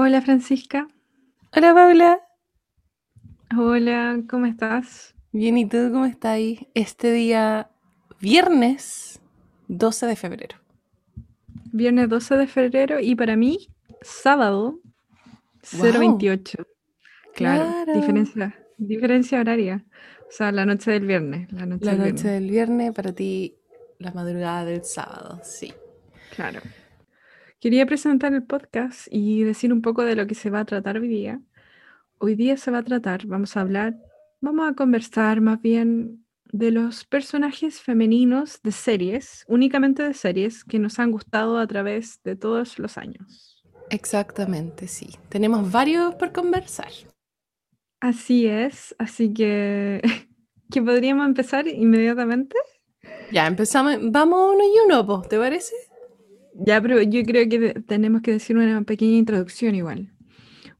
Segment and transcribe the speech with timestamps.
[0.00, 0.86] Hola Francisca.
[1.56, 2.20] Hola Paula.
[3.58, 5.16] Hola, ¿cómo estás?
[5.32, 6.38] Bien, ¿y tú cómo estás?
[6.74, 7.68] Este día,
[8.20, 9.18] viernes
[9.66, 10.56] 12 de febrero.
[11.72, 13.70] Viernes 12 de febrero y para mí,
[14.00, 14.78] sábado
[15.72, 16.58] 028.
[17.34, 19.84] Claro, Diferencia, diferencia horaria.
[20.28, 21.52] O sea, la noche del viernes.
[21.52, 22.22] La noche, la del, noche viernes.
[22.22, 23.56] del viernes, para ti,
[23.98, 25.74] la madrugada del sábado, sí.
[26.36, 26.60] Claro.
[27.60, 30.96] Quería presentar el podcast y decir un poco de lo que se va a tratar
[30.96, 31.40] hoy día.
[32.18, 33.96] Hoy día se va a tratar, vamos a hablar,
[34.40, 40.78] vamos a conversar más bien de los personajes femeninos de series, únicamente de series, que
[40.78, 43.64] nos han gustado a través de todos los años.
[43.90, 45.08] Exactamente, sí.
[45.28, 46.92] Tenemos varios por conversar.
[47.98, 50.00] Así es, así que,
[50.70, 52.56] que podríamos empezar inmediatamente.
[53.32, 55.74] Ya, empezamos, vamos uno y uno, ¿te parece?
[56.60, 60.12] Ya, pero yo creo que tenemos que decir una pequeña introducción igual.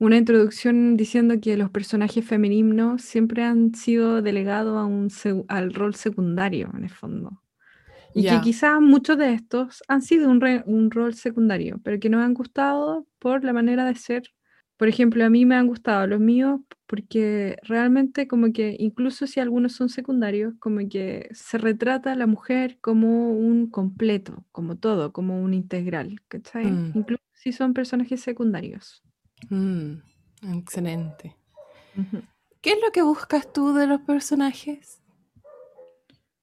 [0.00, 5.08] Una introducción diciendo que los personajes femeninos siempre han sido delegados a un,
[5.48, 7.42] al rol secundario, en el fondo.
[8.14, 12.24] Y que quizás muchos de estos han sido un, un, rol secundario, pero que nos
[12.24, 14.22] han gustado por la manera de ser.
[14.78, 19.40] Por ejemplo, a mí me han gustado los míos porque realmente como que incluso si
[19.40, 25.12] algunos son secundarios, como que se retrata a la mujer como un completo, como todo,
[25.12, 26.70] como un integral, ¿cachai?
[26.70, 26.92] Mm.
[26.94, 29.02] Incluso si son personajes secundarios.
[29.50, 29.94] Mm,
[30.54, 31.36] excelente.
[32.60, 35.02] ¿Qué es lo que buscas tú de los personajes?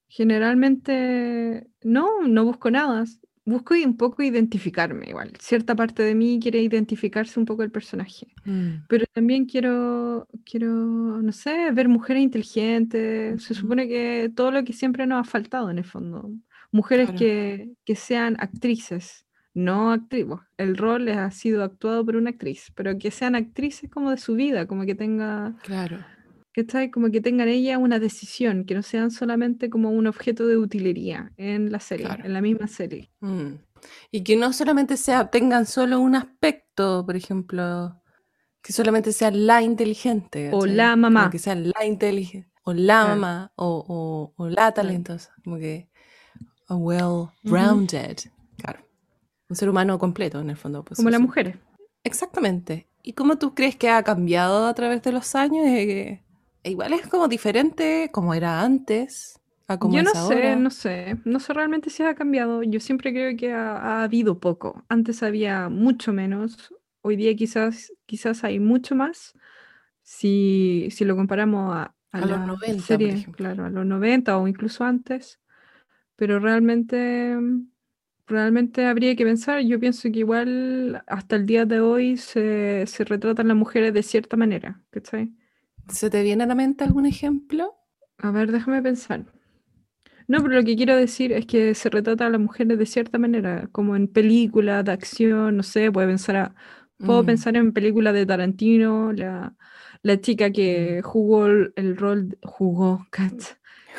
[0.10, 3.06] Generalmente no, no busco nada
[3.46, 5.32] busco un poco identificarme igual.
[5.40, 8.28] Cierta parte de mí quiere identificarse un poco el personaje.
[8.44, 8.86] Mm.
[8.90, 13.44] Pero también quiero, quiero, no sé, ver mujeres inteligentes.
[13.44, 16.32] Se supone que todo lo que siempre nos ha faltado en el fondo.
[16.72, 20.40] Mujeres que, que, sean actrices, no actrices.
[20.58, 24.34] El rol ha sido actuado por una actriz, pero que sean actrices como de su
[24.34, 25.56] vida, como que tenga...
[25.64, 26.00] Claro
[26.56, 26.90] ¿cachai?
[26.90, 31.34] Como que tengan ella una decisión, que no sean solamente como un objeto de utilería
[31.36, 33.12] en la serie, en la misma serie.
[33.20, 33.56] Mm.
[34.10, 38.02] Y que no solamente sea, tengan solo un aspecto, por ejemplo,
[38.62, 40.50] que solamente sea la inteligente.
[40.54, 41.30] O la mamá.
[41.30, 42.50] que sea la inteligente.
[42.64, 45.34] O la mamá, o, o, la talentosa.
[45.44, 45.90] Como que
[46.68, 48.18] a well-rounded.
[48.58, 48.80] Claro.
[49.50, 50.84] Un ser humano completo, en el fondo.
[50.84, 51.58] Pues, como las mujeres.
[52.04, 52.88] Exactamente.
[53.04, 55.64] ¿Y cómo tú crees que ha cambiado a través de los años?
[56.70, 59.40] Igual es como diferente como era antes.
[59.68, 62.62] A como Yo no sé, no sé, no sé realmente si ha cambiado.
[62.64, 64.84] Yo siempre creo que ha, habido poco.
[64.90, 66.74] Antes había mucho menos.
[67.02, 69.34] Hoy día quizás, quizás hay mucho más.
[70.04, 74.84] Si, si lo comparamos a, a, los 90, serie, claro, a los 90 o incluso
[74.84, 75.40] antes.
[76.16, 77.36] Pero realmente,
[78.28, 79.62] realmente habría que pensar.
[79.62, 84.04] Yo pienso que igual hasta el día de hoy se, se retratan las mujeres de
[84.04, 85.34] cierta manera, ¿cachai?
[85.90, 87.76] ¿Se te viene a la mente algún ejemplo?
[88.18, 89.26] A ver, déjame pensar.
[90.28, 93.20] No, pero lo que quiero decir es que se retrata a las mujeres de cierta
[93.20, 96.56] manera, como en películas de acción, no sé, puedo pensar, a,
[96.98, 97.26] puedo mm.
[97.26, 99.56] pensar en películas de Tarantino, la,
[100.02, 101.08] la chica que mm.
[101.08, 103.40] jugó el, rol, jugó, cat,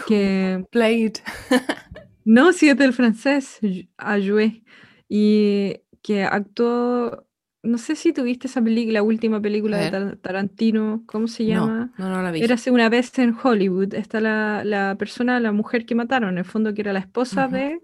[0.09, 0.65] que...
[0.71, 1.19] Played.
[2.25, 3.61] no, sí, es del francés,
[3.97, 4.65] Ayue,
[5.09, 7.27] y que actuó
[7.66, 11.93] no sé si tuviste esa película, la última película de Tarantino, ¿cómo se llama?
[11.99, 12.43] No, no, la vi.
[12.43, 13.94] Era hace una vez en Hollywood.
[13.94, 17.49] Está la, la, persona, la mujer que mataron, en el fondo que era la esposa
[17.49, 17.81] de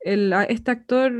[0.00, 1.12] el, este actor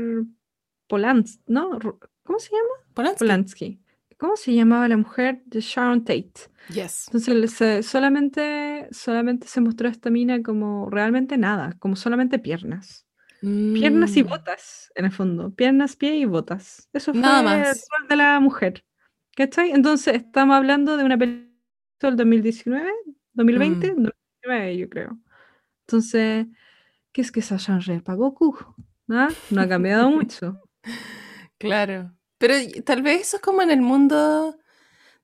[0.87, 1.79] Polanski, ¿no?
[2.23, 3.15] ¿Cómo se llama?
[3.17, 3.79] Polanski.
[4.17, 5.41] ¿Cómo se llamaba la mujer?
[5.45, 6.33] De Sharon Tate.
[6.73, 7.09] Yes.
[7.11, 13.05] Entonces solamente, solamente se mostró esta mina como realmente nada, como solamente piernas.
[13.43, 14.27] Piernas y mm.
[14.27, 15.53] botas, en el fondo.
[15.53, 16.89] Piernas, pie y botas.
[16.93, 17.57] Eso fue Nada más.
[17.57, 18.85] el rol de la mujer.
[19.35, 19.71] ¿Cachai?
[19.71, 21.51] Entonces, estamos hablando de una película
[21.99, 22.89] del 2019,
[23.33, 25.19] 2020, 2019, yo creo.
[25.87, 26.47] Entonces,
[27.11, 28.57] ¿qué es que change para Goku?
[29.09, 29.29] ¿Ah?
[29.49, 30.61] No ha cambiado mucho.
[31.57, 32.13] Claro.
[32.37, 32.53] Pero
[32.85, 34.57] tal vez eso es como en el mundo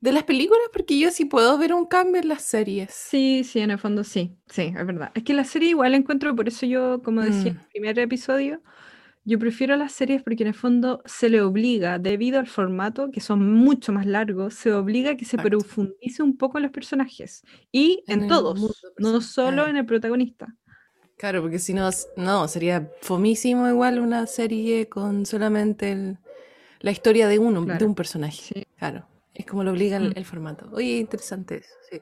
[0.01, 2.91] de las películas, porque yo sí puedo ver un cambio en las series.
[2.91, 5.11] Sí, sí, en el fondo sí, sí, es verdad.
[5.13, 7.59] Es que la serie igual encuentro, por eso yo, como decía en mm.
[7.59, 8.61] el primer episodio,
[9.25, 13.19] yo prefiero las series porque en el fondo se le obliga, debido al formato, que
[13.19, 17.43] son mucho más largos, se obliga a que se profundice un poco en los personajes.
[17.71, 18.59] Y en, todos,
[18.97, 20.47] no solo en el protagonista.
[21.17, 26.17] Claro, porque si no, no, sería fomísimo igual una serie con solamente
[26.79, 28.67] la historia de uno, de un personaje.
[28.77, 29.05] Claro.
[29.39, 30.69] Es como lo obliga el, formato.
[30.73, 32.01] Oye, interesante eso, sí.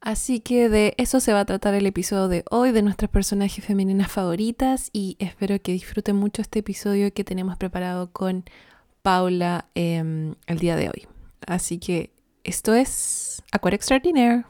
[0.00, 3.64] Así que de eso se va a tratar el episodio de hoy, de nuestras personajes
[3.64, 8.44] femeninas favoritas y espero que disfruten mucho este episodio que tenemos preparado con
[9.02, 11.06] Paula em, el día de hoy.
[11.46, 12.12] Así que
[12.42, 14.44] esto es Aquatic Extraordinaire.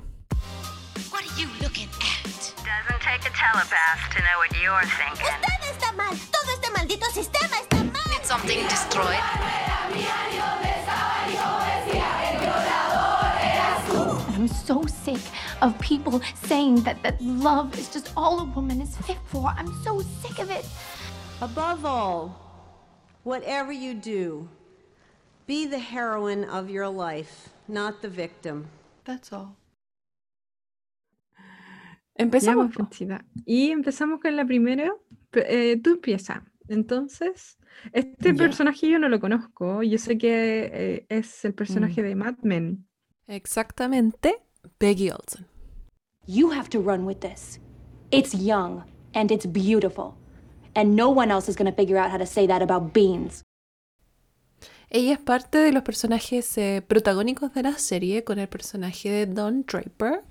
[1.12, 2.24] What are you looking at?
[2.64, 5.26] Doesn't take a telepath to know what you're thinking.
[5.26, 6.16] Usted está mal.
[6.32, 8.24] Todo este maldito sistema está mal.
[8.24, 9.20] Something destroyed.
[14.34, 15.20] I'm so sick
[15.62, 19.48] of people saying that, that love is just all a woman is fit for.
[19.56, 20.64] I'm so sick of it.
[21.40, 22.38] Above all,
[23.24, 24.48] whatever you do,
[25.46, 28.68] be the heroine of your life, not the victim.
[29.04, 29.56] That's all.
[32.18, 32.72] Empezamos.
[33.46, 34.90] Y empezamos con la primera.
[35.32, 36.42] Eh, tú empieza.
[36.68, 37.56] Entonces,
[37.92, 38.36] este yeah.
[38.36, 39.82] personaje yo no lo conozco.
[39.82, 42.04] Yo sé que eh, es el personaje mm.
[42.04, 42.86] de Mad Men.
[43.26, 44.36] Exactamente,
[44.78, 45.46] Peggy Olson.
[46.26, 47.60] You have to run with this.
[48.10, 48.84] It's young
[49.14, 50.14] and it's beautiful.
[50.74, 53.42] And no one else is going to figure out how to say that about beans.
[54.88, 59.26] Ella es parte de los personajes eh, protagónicos de la serie con el personaje de
[59.26, 60.22] Don Draper.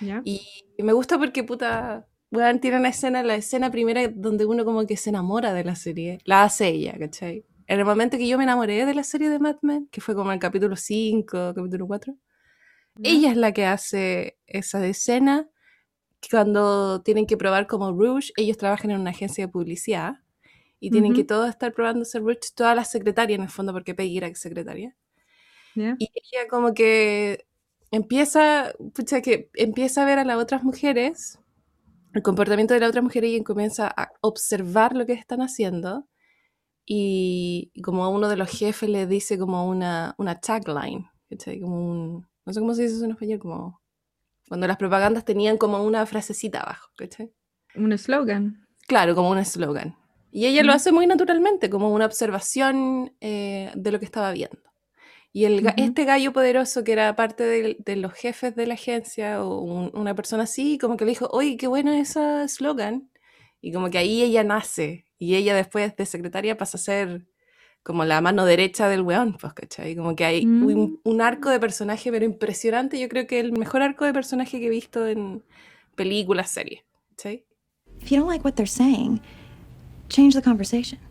[0.00, 0.20] Yeah.
[0.24, 0.42] Y
[0.78, 4.96] me gusta porque, puta, bueno, tiene una escena, la escena primera donde uno como que
[4.96, 6.18] se enamora de la serie.
[6.24, 7.44] La hace ella, ¿cachai?
[7.66, 10.14] En el momento que yo me enamoré de la serie de Mad Men, que fue
[10.14, 12.14] como el capítulo 5, capítulo 4,
[13.02, 15.48] ella es la que hace esa escena
[16.30, 20.16] cuando tienen que probar como Rouge, ellos trabajan en una agencia de publicidad
[20.80, 23.94] y tienen que todos estar probando ese Rouge, todas las secretarias en el fondo, porque
[23.94, 24.96] Peggy era secretaria.
[25.74, 25.96] Yeah.
[25.98, 27.46] Y ella como que
[27.90, 31.38] empieza, pucha, que empieza a ver a las otras mujeres,
[32.18, 36.08] el comportamiento de las otras mujeres y comienza a observar lo que están haciendo
[36.84, 41.60] y, como a uno de los jefes le dice como una, una tagline, ¿cachai?
[41.60, 43.80] Como un, no sé cómo se dice eso en español, como
[44.48, 47.30] cuando las propagandas tenían como una frasecita abajo, ¿cachai?
[47.76, 48.66] Un eslogan.
[48.88, 49.96] Claro, como un eslogan.
[50.32, 54.67] Y ella lo hace muy naturalmente, como una observación eh, de lo que estaba viendo.
[55.32, 55.74] Y el, uh -huh.
[55.76, 59.90] este gallo poderoso que era parte de, de los jefes de la agencia o un,
[59.94, 63.10] una persona así, como que le dijo, oye, qué bueno ese eslogan.
[63.60, 65.06] Y como que ahí ella nace.
[65.18, 67.26] Y ella después de secretaria pasa a ser
[67.82, 69.96] como la mano derecha del weón, pues, ¿cachai?
[69.96, 70.66] Como que hay mm.
[70.66, 73.00] un, un, arco de personaje, pero impresionante.
[73.00, 75.42] Yo creo que el mejor arco de personaje que he visto en
[75.94, 77.44] películas, series, ¿cachai?
[78.00, 79.20] If you don't like what they're saying,
[80.08, 81.07] change the conversation.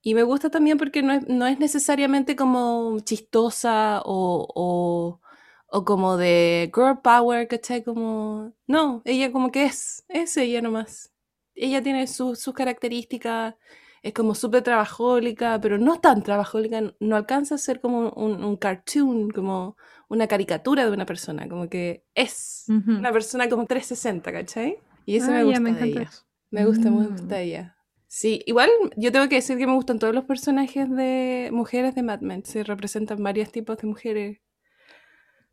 [0.00, 5.20] Y me gusta también porque no es, no es necesariamente como chistosa o, o,
[5.66, 7.82] o, como de girl power, ¿cachai?
[7.82, 11.12] Como, no, ella como que es, es ella nomás.
[11.54, 13.56] Ella tiene sus su características,
[14.02, 18.56] es como súper trabajólica, pero no tan trabajólica, no alcanza a ser como un, un,
[18.56, 19.76] cartoon, como
[20.08, 22.98] una caricatura de una persona, como que es uh -huh.
[22.98, 24.78] una persona como 360, ¿cachai?
[25.04, 26.10] Y eso ah, me gusta me de ella.
[26.50, 26.98] Me gusta, mm.
[26.98, 27.77] me gusta ella.
[28.08, 32.02] Sí, igual yo tengo que decir que me gustan todos los personajes de mujeres de
[32.02, 32.44] Mad Men.
[32.44, 34.38] Se representan varios tipos de mujeres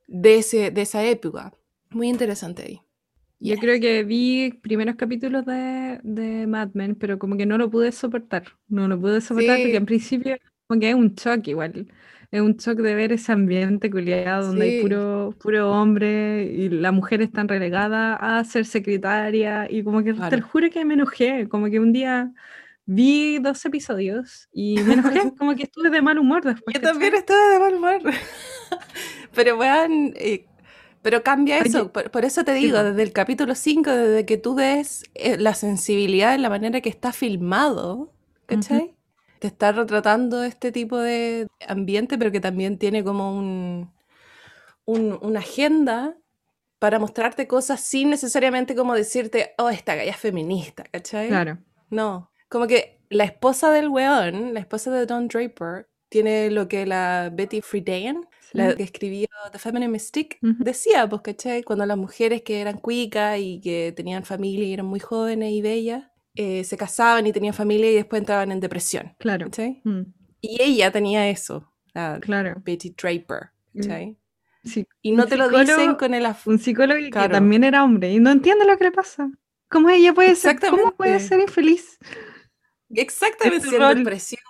[0.07, 1.53] de, ese, de esa época.
[1.89, 2.81] Muy interesante ahí.
[3.41, 7.69] Yo creo que vi primeros capítulos de, de, Mad Men, pero como que no lo
[7.69, 8.45] pude soportar.
[8.69, 9.63] No lo pude soportar sí.
[9.63, 10.37] porque en principio
[10.67, 11.87] como que es un shock igual.
[12.35, 14.75] Es un shock de ver ese ambiente culiado donde sí.
[14.75, 20.13] hay puro, puro hombre y la mujer está relegada a ser secretaria y como que
[20.13, 20.35] claro.
[20.35, 22.33] te juro que me enojé, como que un día
[22.85, 26.73] vi dos episodios y me enojé, como que estuve de mal humor después.
[26.73, 28.01] Yo también estuve de mal humor.
[29.33, 30.45] Pero vean, eh,
[31.01, 34.55] pero cambia eso, por, por, eso te digo, desde el capítulo 5, desde que tú
[34.55, 38.11] ves eh, la sensibilidad en la manera que está filmado,
[38.45, 38.77] ¿cachai?
[38.77, 38.94] Uh -huh
[39.45, 43.91] te está retratando este tipo de ambiente, pero que también tiene como un,
[44.85, 46.17] un, una agenda
[46.79, 51.27] para mostrarte cosas sin necesariamente como decirte, oh, esta galla es feminista, ¿cachai?
[51.27, 51.59] Claro.
[51.91, 56.87] No, como que la esposa del weón, la esposa de Don Draper, tiene lo que
[56.87, 58.57] la Betty Friedan, sí.
[58.57, 60.57] la que escribió The Feminine Mystique, uh -huh.
[60.57, 61.61] decía, pues, ¿cachai?
[61.61, 65.61] Cuando las mujeres que eran cuicas y que tenían familia y eran muy jóvenes y
[65.61, 69.15] bellas, eh, se casaban y tenían familia y después entraban en depresión.
[69.19, 69.47] Claro.
[69.51, 69.81] ¿sí?
[69.83, 70.01] Mm.
[70.41, 72.61] Y ella tenía eso, la claro.
[72.63, 73.51] Betty Draper.
[73.73, 74.17] ¿sí?
[74.63, 74.87] Sí.
[75.01, 76.27] Y no te lo dicen con el...
[76.45, 77.27] Un psicólogo claro.
[77.27, 79.29] que también era hombre y no entiende lo que le pasa.
[79.69, 81.97] ¿Cómo ella puede ser, cómo puede ser infeliz?
[82.89, 84.41] Exactamente, sin depresión.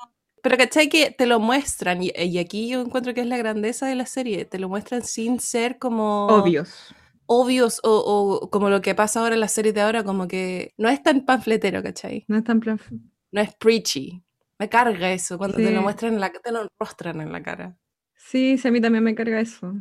[0.42, 0.90] Pero ¿cachai?
[0.90, 4.06] Que te lo muestran, y, y, aquí yo encuentro que es la grandeza de la
[4.06, 6.28] serie, te lo muestran sin ser como...
[6.28, 6.94] Obvios
[7.28, 10.74] obvios o, o, como lo que pasa ahora en las series de ahora, como que
[10.78, 12.26] no es tan panfletero, ¿cachai?
[12.28, 13.10] No es tan panfletero.
[13.32, 14.24] No es preachy.
[14.58, 15.64] Me carga eso cuando sí.
[15.64, 17.78] te lo muestran en la te lo rostran en la cara.
[18.16, 19.74] Sí, sí, a mí también me carga eso.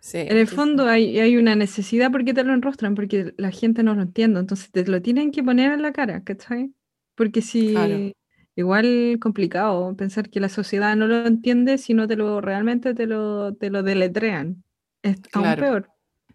[0.00, 3.84] Sí, en el fondo hay, hay, una necesidad porque te lo enrostran, porque la gente
[3.84, 6.72] no lo entiende, entonces te lo tienen que poner en la cara, ¿cachai?
[7.14, 7.72] Porque si...
[7.72, 8.10] Claro.
[8.56, 13.06] igual complicado pensar que la sociedad no lo entiende si no te lo realmente te
[13.06, 14.64] lo, te lo deletrean.
[15.02, 15.91] Es aún peor.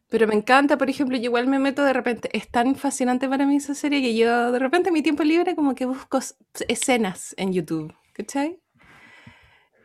[0.10, 3.46] Pero me encanta, por ejemplo, yo igual me meto de repente, es tan fascinante para
[3.46, 6.20] mí esa serie que yo de repente en mi tiempo libre como que busco
[6.70, 8.60] escenas en YouTube, ¿cachai?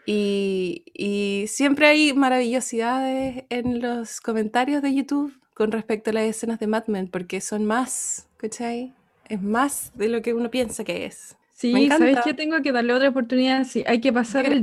[0.07, 6.59] Y, y siempre hay maravillosidades en los comentarios de YouTube con respecto a las escenas
[6.61, 8.95] de Mad Men, porque son más, ¿cachai?
[9.29, 11.37] Es más de lo que uno piensa que es.
[11.53, 12.35] Sí, ¿sabes qué?
[12.35, 13.65] Tengo que darle otra oportunidad.
[13.65, 14.61] Sí, hay que pasar el,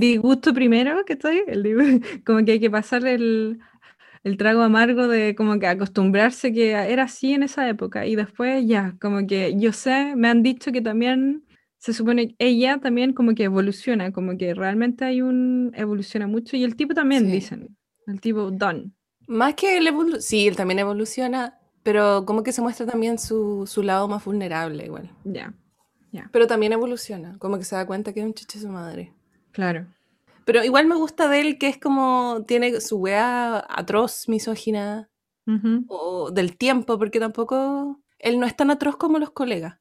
[0.00, 1.44] disgusto primero, ¿cachai?
[1.46, 3.60] El, como que hay que pasar el,
[4.22, 8.66] el trago amargo de como que acostumbrarse que era así en esa época y después
[8.66, 11.44] ya, como que yo sé, me han dicho que también
[11.78, 16.64] se supone ella también como que evoluciona, como que realmente hay un evoluciona mucho y
[16.64, 18.94] el tipo también dicen, el tipo Don.
[19.26, 23.66] Más que él evoluciona, sí, él también evoluciona, pero como que se muestra también su,
[23.66, 25.10] su lado más vulnerable igual.
[25.24, 25.54] Ya.
[26.12, 26.28] ya.
[26.32, 29.14] Pero también evoluciona, como que se da cuenta que es un chiche su madre.
[29.52, 29.86] Claro.
[30.44, 35.10] Pero igual me gusta de él que es como, tiene su weá atroz, misógina,
[35.88, 39.78] o del tiempo, porque tampoco, él no es tan atroz como los colegas.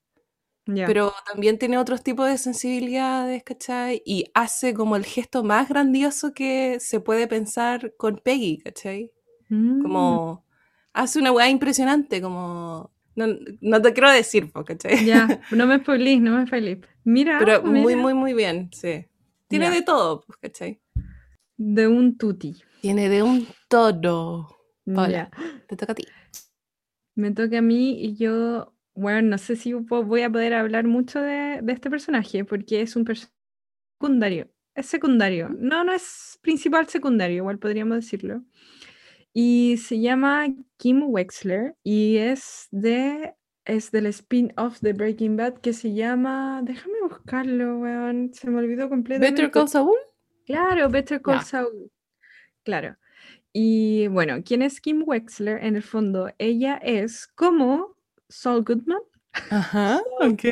[0.65, 4.03] Pero también tiene otros tipos de sensibilidades, ¿cachai?
[4.05, 9.11] Y hace como el gesto más grandioso que se puede pensar con Peggy, ¿cachai?
[9.49, 9.81] Mm.
[9.81, 10.45] Como
[10.93, 15.05] hace una weá impresionante, como no, te quiero decir, ¿cachai?
[15.05, 16.79] Ya, no me feliz, no me feliz.
[17.03, 17.39] Mira.
[17.39, 19.05] Pero muy, muy, muy bien, sí.
[19.49, 20.79] Tiene de todo, pues, ¿cachai?
[21.57, 22.61] De un tuti.
[22.81, 24.47] Tiene de un todo.
[24.85, 25.31] Hola,
[25.67, 26.05] te toca a ti.
[27.15, 31.19] Me toca a mí y yo, bueno, no sé si voy a poder hablar mucho
[31.19, 33.33] de, este personaje porque es un personaje
[33.93, 34.49] secundario.
[34.75, 35.49] Es secundario.
[35.49, 38.43] No, no es principal secundario, igual podríamos decirlo.
[39.33, 43.33] Y se llama Kim Wexler y es de
[43.69, 46.61] es del spin-off de Breaking Bad que se llama.
[46.63, 48.31] Déjame buscarlo, weón.
[48.33, 49.41] Se me olvidó completamente.
[49.41, 49.95] ¿Better Call Saul?
[50.45, 51.91] Claro, Better Call Saul.
[52.63, 52.97] Claro.
[53.53, 55.63] Y bueno, ¿quién es Kim Wexler?
[55.63, 57.95] En el fondo, ella es como
[58.27, 59.01] Saul Goodman.
[59.49, 60.45] Ajá, ok.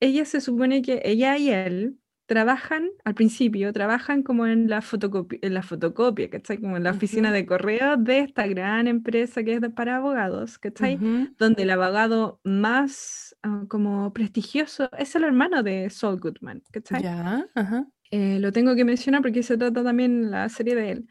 [0.00, 5.38] Ella se supone que ella y él trabajan, al principio, trabajan como en la fotocopia,
[5.42, 6.58] en la fotocopia, ¿cachai?
[6.58, 10.98] Como en la oficina de correo de esta gran empresa que es para abogados, ¿cachai?
[11.38, 17.02] Donde el abogado más ah, como prestigioso es el hermano de Saul Goodman, ¿cachai?
[17.02, 17.86] Ya, ajá.
[18.10, 21.08] Eh, lo tengo que mencionar porque se trata también la serie de él.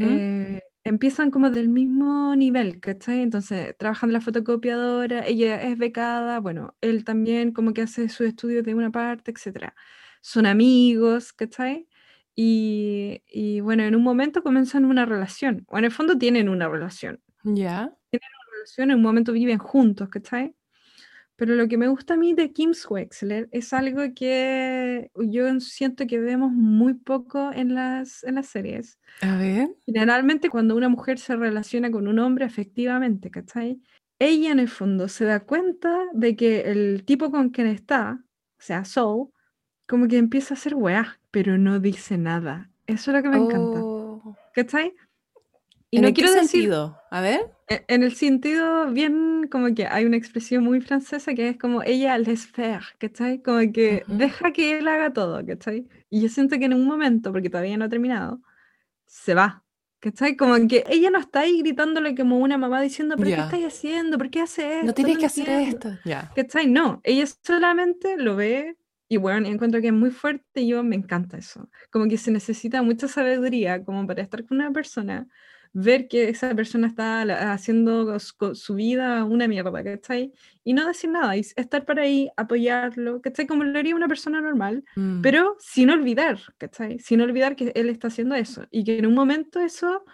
[0.00, 3.20] Eh, empiezan como del mismo nivel, ¿cachai?
[3.20, 8.26] Entonces, trabajan en la fotocopiadora, ella es becada, bueno, él también como que hace sus
[8.26, 9.74] estudios de una parte, etcétera
[10.20, 11.88] son amigos, ¿cachai?
[12.34, 16.68] Y, y, bueno, en un momento comienzan una relación, o en el fondo tienen una
[16.68, 17.20] relación.
[17.42, 17.92] Ya.
[18.10, 20.54] Tienen una relación, en un momento viven juntos, ¿cachai?
[21.38, 26.04] Pero lo que me gusta a mí de Kim Wexler es algo que yo siento
[26.08, 28.98] que vemos muy poco en las, en las series.
[29.20, 29.68] A ver.
[29.86, 33.80] Generalmente cuando una mujer se relaciona con un hombre efectivamente, ¿cachai?
[34.18, 38.20] Ella en el fondo se da cuenta de que el tipo con quien está,
[38.58, 39.28] o sea, Soul,
[39.88, 42.70] como que empieza a hacer weá, pero no dice nada.
[42.86, 43.80] Eso es lo que me encanta.
[43.82, 44.36] Oh.
[44.54, 44.94] ¿Cachai?
[45.90, 46.98] Y ¿En no quiero qué sentido?
[47.10, 47.50] A ver.
[47.68, 51.82] E, en el sentido bien, como que hay una expresión muy francesa que es como
[51.82, 53.40] ella les faire, ¿cachai?
[53.40, 55.88] Como que deja que él haga todo, ¿cachai?
[56.10, 58.42] Y yo siento que en un momento, porque todavía no ha terminado,
[59.06, 59.64] se va.
[60.00, 60.36] ¿Cachai?
[60.36, 64.16] Como que ella no está ahí gritándole como una mamá diciendo, ¿pero qué estás haciendo?
[64.16, 64.86] ¿Por qué hace esto?
[64.86, 65.90] No tienes que hacer esto.
[66.04, 66.30] Ya.
[66.36, 66.68] ¿Cachai?
[66.68, 68.76] No, ella solamente lo ve
[69.08, 71.70] y bueno, encuentro que es muy fuerte y yo me encanta eso.
[71.90, 75.26] Como que se necesita mucha sabiduría como para estar con una persona,
[75.72, 80.32] ver que esa persona está haciendo su vida una mierda, ¿cachai?
[80.62, 83.46] Y no decir nada, y estar para ahí, apoyarlo, ¿cachai?
[83.46, 85.22] Como lo haría una persona normal, mm.
[85.22, 86.98] pero sin olvidar, ¿cachai?
[86.98, 90.04] Sin olvidar que él está haciendo eso y que en un momento eso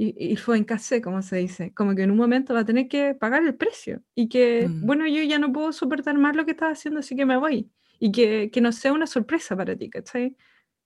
[0.00, 2.86] y, fue en casé, como se dice, como que en un momento va a tener
[2.86, 4.86] que pagar el precio y que, mm.
[4.86, 7.68] bueno, yo ya no puedo soportar más lo que estaba haciendo, así que me voy
[7.98, 10.36] y que, que no sea una sorpresa para ti, ¿cachai?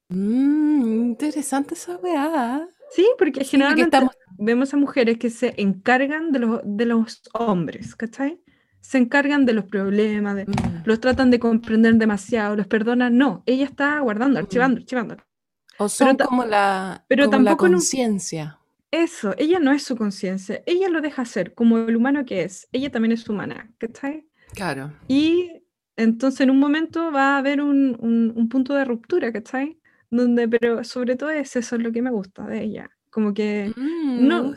[0.09, 2.69] Mmm, interesante esa weá.
[2.90, 3.99] Sí, porque generalmente
[4.37, 8.40] vemos a mujeres que se encargan de los, de los hombres, ¿cachai?
[8.81, 10.83] Se encargan de los problemas, de, mm.
[10.85, 13.16] los tratan de comprender demasiado, los perdonan.
[13.16, 14.42] No, ella está guardando, mm.
[14.42, 15.16] archivando, archivando.
[15.78, 18.59] O son como la, pero tampoco la conciencia.
[18.90, 22.69] Eso, ella no es su conciencia, ella lo deja ser como el humano que es,
[22.73, 24.26] ella también es humana, ¿cachai?
[24.52, 24.92] Claro.
[25.09, 25.62] Y
[25.97, 27.97] entonces, en un momento va a haber un,
[28.35, 29.79] un, punto de ruptura, ¿cachai?
[30.11, 32.91] Donde, pero sobre todo es eso es lo que me gusta de ella.
[33.11, 34.55] Como que mm, no,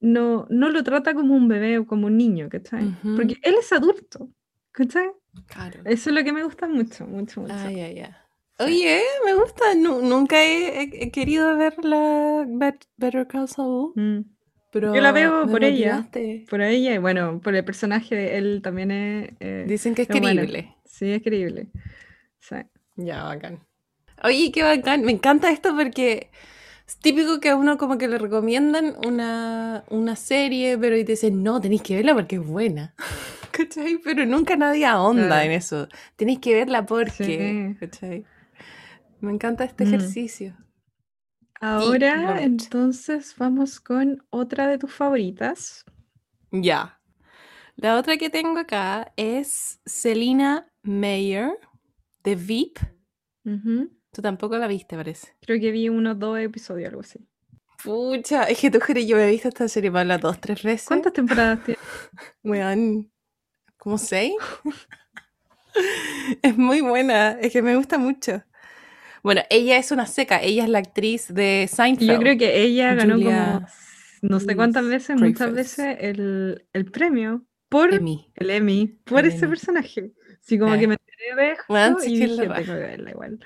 [0.00, 2.94] no, no lo trata como un bebé o como un niño, ¿cachai?
[3.16, 4.28] Porque él es adulto,
[4.72, 5.10] ¿cachai?
[5.46, 5.80] Claro.
[5.84, 7.54] Eso es lo que me gusta mucho, mucho, mucho.
[7.54, 8.14] Ay, ay, ay.
[8.58, 9.74] Oye, me gusta.
[9.74, 13.92] nunca he, querido ver la Better Call Saul.
[13.96, 14.20] Mm.
[14.70, 16.08] Pero Yo la veo por ella.
[16.50, 19.30] Por ella y bueno, por el personaje él también es.
[19.38, 20.73] Eh, Dicen que es, creíble.
[20.94, 21.66] Sí, es creíble.
[22.94, 23.58] Ya, bacán.
[24.22, 25.02] Oye, qué bacán.
[25.02, 26.30] Me encanta esto porque
[26.86, 31.12] es típico que a uno como que le recomiendan una, una serie, pero y te
[31.12, 32.94] dicen, no, tenéis que verla porque es buena.
[33.50, 33.98] ¿Cachai?
[34.04, 35.88] Pero nunca nadie ahonda en eso.
[36.14, 37.76] Tenéis que verla porque.
[37.80, 38.24] ¿Cachai?
[39.18, 39.88] Me encanta este mm.
[39.88, 40.56] ejercicio.
[41.60, 45.84] Ahora, entonces, vamos con otra de tus favoritas.
[46.52, 47.00] Ya.
[47.74, 51.58] La otra que tengo acá es Selina Mayer
[52.22, 52.78] de VIP.
[54.12, 55.34] Tú tampoco la viste, parece.
[55.40, 57.26] Creo que vi unos dos episodios, algo así.
[57.82, 60.86] Pucha, es que tú crees, yo he visto esta serie para las dos, tres veces.
[60.86, 61.80] ¿Cuántas temporadas tiene?
[62.44, 63.10] Weón,
[63.76, 64.34] ¿como seis?
[66.42, 68.42] es muy buena, es que me gusta mucho.
[69.22, 72.12] Bueno, ella es una seca, ella es la actriz de Seinfeld.
[72.12, 73.66] Yo creo que ella ganó como
[74.22, 78.30] no sé cuántas veces, muchas veces el, el premio por Emmy.
[78.36, 80.12] el Emmy, por ese personaje.
[80.44, 83.40] Sí, como que me enteré de esto y dije, tengo que verla igual.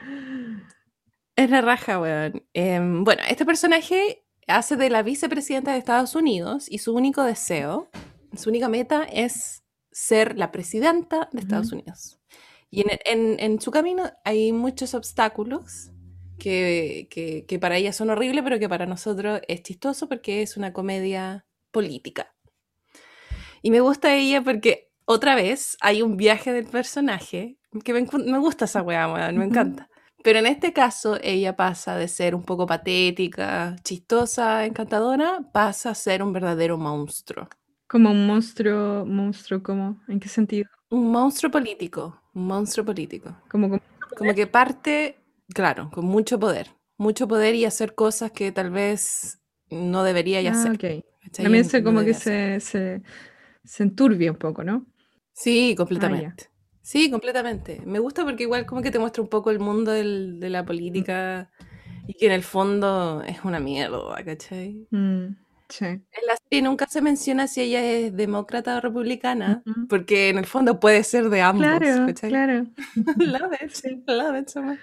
[1.37, 2.43] Es la raja, weón.
[2.53, 7.89] Em, bueno, este personaje hace de la vicepresidenta de Estados Unidos y su único deseo,
[8.37, 9.63] su única meta es
[9.93, 12.19] ser la presidenta de Estados Unidos.
[12.71, 15.93] Y en, su camino hay muchos obstáculos
[16.39, 17.09] que,
[17.47, 21.47] que, para ella son horribles, pero que para nosotros es chistoso porque es una comedia
[21.71, 22.35] política.
[23.63, 28.67] Y me gusta ella porque otra vez hay un viaje del personaje que me, gusta
[28.67, 29.89] esa weá, me encanta.
[30.23, 35.95] Pero en este caso ella pasa de ser un poco patética, chistosa, encantadora, pasa a
[35.95, 37.49] ser un verdadero monstruo.
[37.87, 39.99] Como un monstruo, monstruo, ¿cómo?
[40.09, 40.69] ¿En qué sentido?
[40.91, 43.35] Un monstruo político, un monstruo político.
[43.49, 43.81] Como,
[44.19, 45.17] como, que parte,
[45.55, 46.71] claro, con mucho poder.
[46.99, 51.03] Mucho poder y hacer cosas que tal vez no debería ya ah, hacer.
[51.33, 53.03] También se como que se, se,
[53.65, 54.85] se, enturbia un poco, ¿no?
[55.39, 56.51] Sí, completamente.
[56.83, 57.81] sí, completamente.
[57.87, 60.65] Me gusta porque igual como que te muestra un poco el mundo del, de la
[60.65, 61.51] política
[62.09, 64.89] y que en el fondo es una mierda, ¿cachai?
[64.91, 65.37] Mm.
[65.81, 70.47] En la serie nunca se menciona si ella es demócrata o republicana, porque en el
[70.47, 71.67] fondo puede ser de ambos.
[71.67, 72.67] Claro, claro.
[73.19, 74.79] love it, love it so much.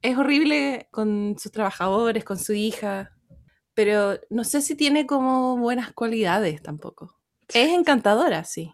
[0.00, 3.12] Es horrible con sus trabajadores, con su hija,
[3.74, 7.18] pero no sé si tiene como buenas cualidades tampoco.
[7.48, 8.72] Es encantadora, sí.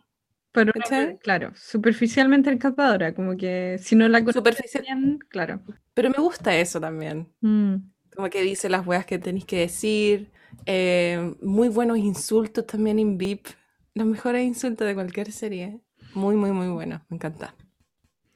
[0.57, 0.73] Pero
[1.21, 5.61] claro, superficialmente encantadora, como que si no la conoces bien, claro.
[5.92, 7.29] Pero me gusta eso también.
[7.40, 7.77] Mm.
[8.14, 10.33] Como que dice las weas que tenéis que decir,
[10.64, 13.49] eh, muy buenos insultos también en VIP.
[13.95, 15.81] Los mejores insultos de cualquier serie.
[16.14, 17.03] Muy, muy, muy buenos.
[17.09, 17.55] Me encanta.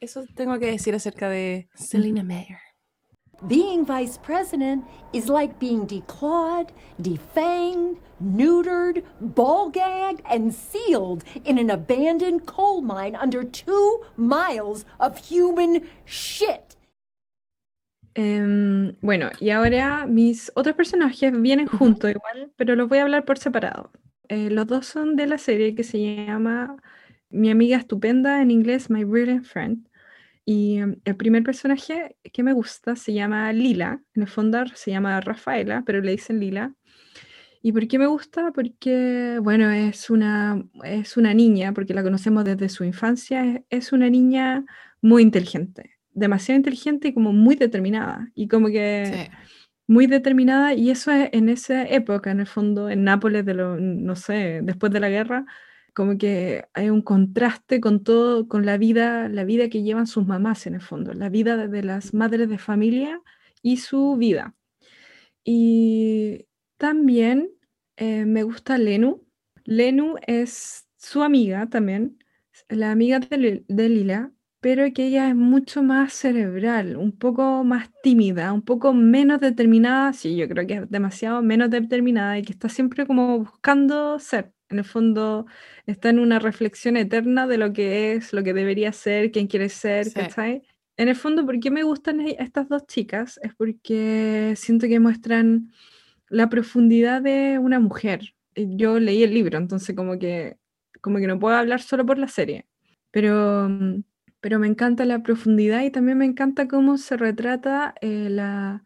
[0.01, 2.59] Eso tengo que decir acerca de Selena Mayer.
[3.47, 6.69] Being vice president is like being declawed,
[7.01, 15.17] defanged, neutered, ball gagged, and sealed in an abandoned coal mine under two miles of
[15.17, 16.77] human shit.
[18.15, 23.25] Em, bueno, y ahora mis otros personajes vienen juntos igual, pero los voy a hablar
[23.25, 23.91] por separado.
[24.29, 26.77] Eh, los dos son de la serie que se llama
[27.31, 29.90] Mi amiga estupenda, en inglés My Brilliant Friend.
[30.45, 34.91] Y em, el primer personaje que me gusta se llama Lila, en el fondo se
[34.91, 36.75] llama Rafaela, pero le dicen Lila.
[37.63, 38.53] ¿Y por qué me gusta?
[38.53, 44.09] Porque, bueno, es una, es una niña, porque la conocemos desde su infancia, es una
[44.09, 44.65] niña
[45.03, 48.31] muy inteligente demasiado inteligente y como muy determinada.
[48.35, 49.31] Y como que
[49.87, 53.77] muy determinada, y eso es en esa época, en el fondo, en Nápoles, de lo,
[53.77, 55.45] no sé, después de la guerra,
[55.95, 60.27] como que hay un contraste con todo, con la vida, la vida que llevan sus
[60.27, 63.21] mamás en el fondo, la vida de las madres de familia
[63.63, 64.55] y su vida.
[65.45, 67.51] Y también
[67.97, 69.25] eh, me gusta Lenu.
[69.65, 72.19] Lenu es su amiga también,
[72.69, 77.91] la amiga de, de Lila, pero que ella es mucho más cerebral, un poco más
[78.03, 82.53] tímida, un poco menos determinada, sí, yo creo que es demasiado menos determinada y que
[82.53, 84.53] está siempre como buscando ser.
[84.71, 85.47] En el fondo
[85.87, 89.69] está en una reflexión eterna de lo que es, lo que debería ser, quién quiere
[89.69, 90.21] ser, sí.
[90.97, 93.41] En el fondo, ¿por qué me gustan e-, estas dos chicas?
[93.43, 95.73] Es porque siento que muestran
[96.29, 98.35] la profundidad de una mujer.
[98.55, 100.59] Yo leí el libro, entonces como que,
[101.01, 102.67] como que no puedo hablar solo por la serie,
[103.11, 104.03] pero mm,
[104.41, 108.85] pero me encanta la profundidad y también me encanta cómo se retrata eh, la,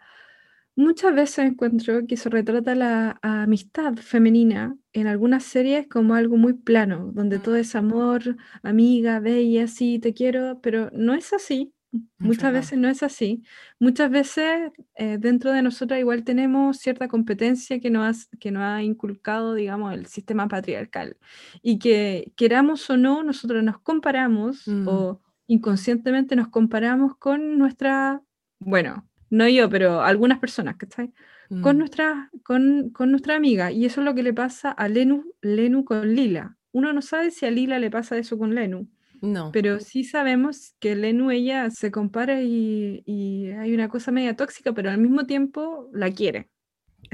[0.77, 6.55] Muchas veces encuentro que se retrata la amistad femenina en algunas series como algo muy
[6.55, 11.73] plano, donde todo es amor, amiga, bella, sí, te quiero, pero no es así.
[12.19, 13.45] Muchas veces no es así.
[13.79, 18.83] Muchas veces eh, dentro de nosotros igual tenemos cierta competencia que nos, que nos ha
[18.83, 21.17] inculcado, digamos, el sistema patriarcal.
[21.63, 24.89] Y que queramos o no, nosotros nos comparamos Mm.
[24.89, 28.21] o inconscientemente nos comparamos con nuestra,
[28.59, 31.13] bueno, no yo, pero algunas personas, ¿cachai?
[31.61, 31.79] Con Mm.
[31.79, 33.73] nuestra, con, con nuestra amiga.
[33.73, 36.57] Y eso es lo que le pasa a Lenu, Lenu con Lila.
[36.73, 38.89] Uno no sabe si a Lila le pasa eso con Lenu,
[39.23, 39.53] No.
[39.53, 44.73] pero sí sabemos que Lenu ella se compara y, y hay una cosa media tóxica,
[44.75, 46.51] pero al mismo tiempo la quiere.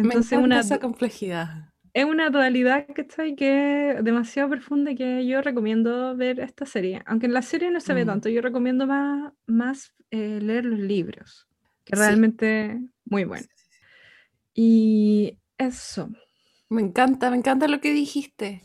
[0.02, 1.72] Me Entonces encanta una, esa complejidad.
[1.94, 3.34] es una dualidad ¿cachai?
[3.36, 7.02] que es demasiado profunda y que yo recomiendo ver esta serie.
[7.06, 8.06] Aunque en la serie no se ve Mm.
[8.06, 11.48] tanto, yo recomiendo más, más eh, leer los libros,
[11.90, 12.02] que Sí.
[12.02, 13.46] realmente muy bueno.
[14.54, 16.10] Y eso.
[16.68, 18.62] Me encanta, me encanta lo que dijiste.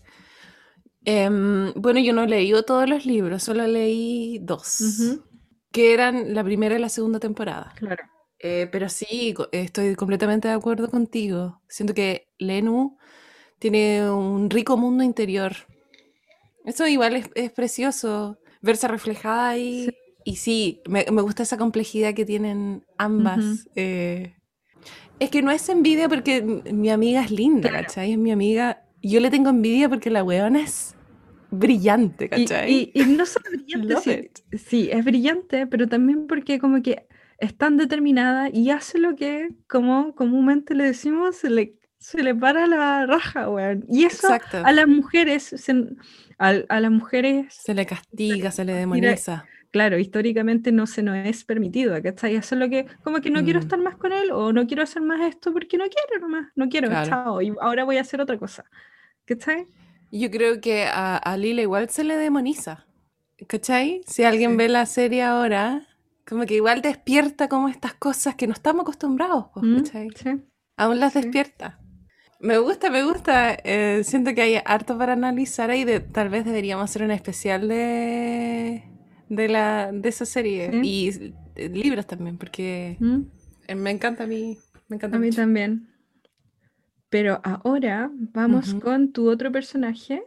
[1.06, 5.22] Em, bueno, yo no he leído todos los libros, solo leí dos,
[5.72, 7.74] que eran la primera y la segunda temporada.
[7.78, 8.04] Claro.
[8.40, 11.62] Eh, pero sí, estoy completamente de acuerdo contigo.
[11.68, 12.98] Siento que Lenu
[13.60, 15.54] tiene un rico mundo interior.
[16.66, 19.88] Eso igual es, es precioso, verse reflejada ahí.
[20.28, 23.70] Y sí, me, me gusta esa complejidad que tienen ambas.
[23.76, 24.34] Eh.
[25.20, 27.86] Es que no es envidia porque mi amiga es linda, Claro.
[27.86, 28.12] ¿cachai?
[28.14, 28.84] Es mi amiga.
[29.04, 30.96] Yo le tengo envidia porque la weona es
[31.52, 32.74] brillante, ¿cachai?
[32.74, 37.06] y- y no solo brillante, sí, sí, es brillante, pero también porque como que
[37.38, 42.34] es tan determinada y hace lo que, como comúnmente le decimos, se le, se le
[42.34, 43.86] para la raja, weón.
[43.88, 44.64] Y eso Exacto.
[44.66, 45.90] a las mujeres, se-
[46.40, 49.46] a, a las mujeres, Se le castiga, se le demoniza.
[49.76, 52.36] Claro, históricamente no se nos es permitido, ¿cachai?
[52.38, 53.64] Eso es lo que, como que no quiero Mm.
[53.64, 56.70] estar más con él o no quiero hacer más esto porque no quiero nomás, no
[56.70, 57.10] quiero, Claro.
[57.10, 58.64] chao, y ahora voy a hacer otra cosa,
[59.26, 59.68] ¿cachai?
[60.12, 62.86] Yo creo que a, a Lila igual se le demoniza.
[63.48, 64.02] ¿Cachai?
[64.08, 64.58] Si alguien Sí.
[64.58, 65.82] ve la serie ahora,
[66.26, 69.76] como que igual despierta como estas cosas que no estamos acostumbrados, pues, ¿Mm?
[69.84, 70.10] ¿cachai?
[70.16, 70.30] Sí.
[70.78, 71.20] Aún las Sí.
[71.22, 71.80] despierta.
[72.40, 73.58] Me gusta, me gusta.
[73.64, 75.84] eh, siento que hay harto para analizar ahí.
[75.84, 78.84] De, tal vez deberíamos hacer un especial de,
[79.30, 80.72] de, la, de esa serie.
[80.72, 80.80] Sí.
[80.84, 83.22] Y eh, libros también, porque ¿Mm?
[83.68, 84.58] eh, me encanta a mí.
[84.88, 85.88] Me encanta A mí también.
[87.10, 90.24] Pero ahora vamos con tu otro personaje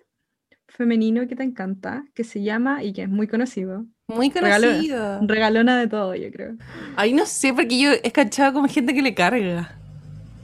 [0.69, 3.85] femenino que te encanta, que se llama y que es muy conocido.
[4.07, 5.21] Muy conocido.
[5.27, 6.57] Regalona de todo, yo creo.
[6.97, 9.79] Ahí no sé, porque yo he cachado como gente que le carga.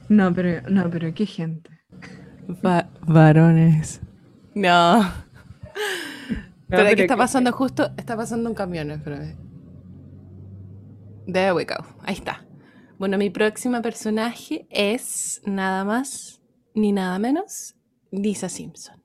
[0.09, 1.71] No, pero no, pero qué gente.
[2.64, 4.01] Va- varones.
[4.55, 5.03] No.
[6.68, 9.18] No, pero aquí pero está pasando justo, está pasando un camión, pero...
[11.27, 11.77] There we go.
[12.03, 12.44] Ahí está.
[12.98, 16.40] Bueno, mi próxima personaje es nada más
[16.74, 17.74] ni nada menos
[18.11, 19.03] Lisa Simpson.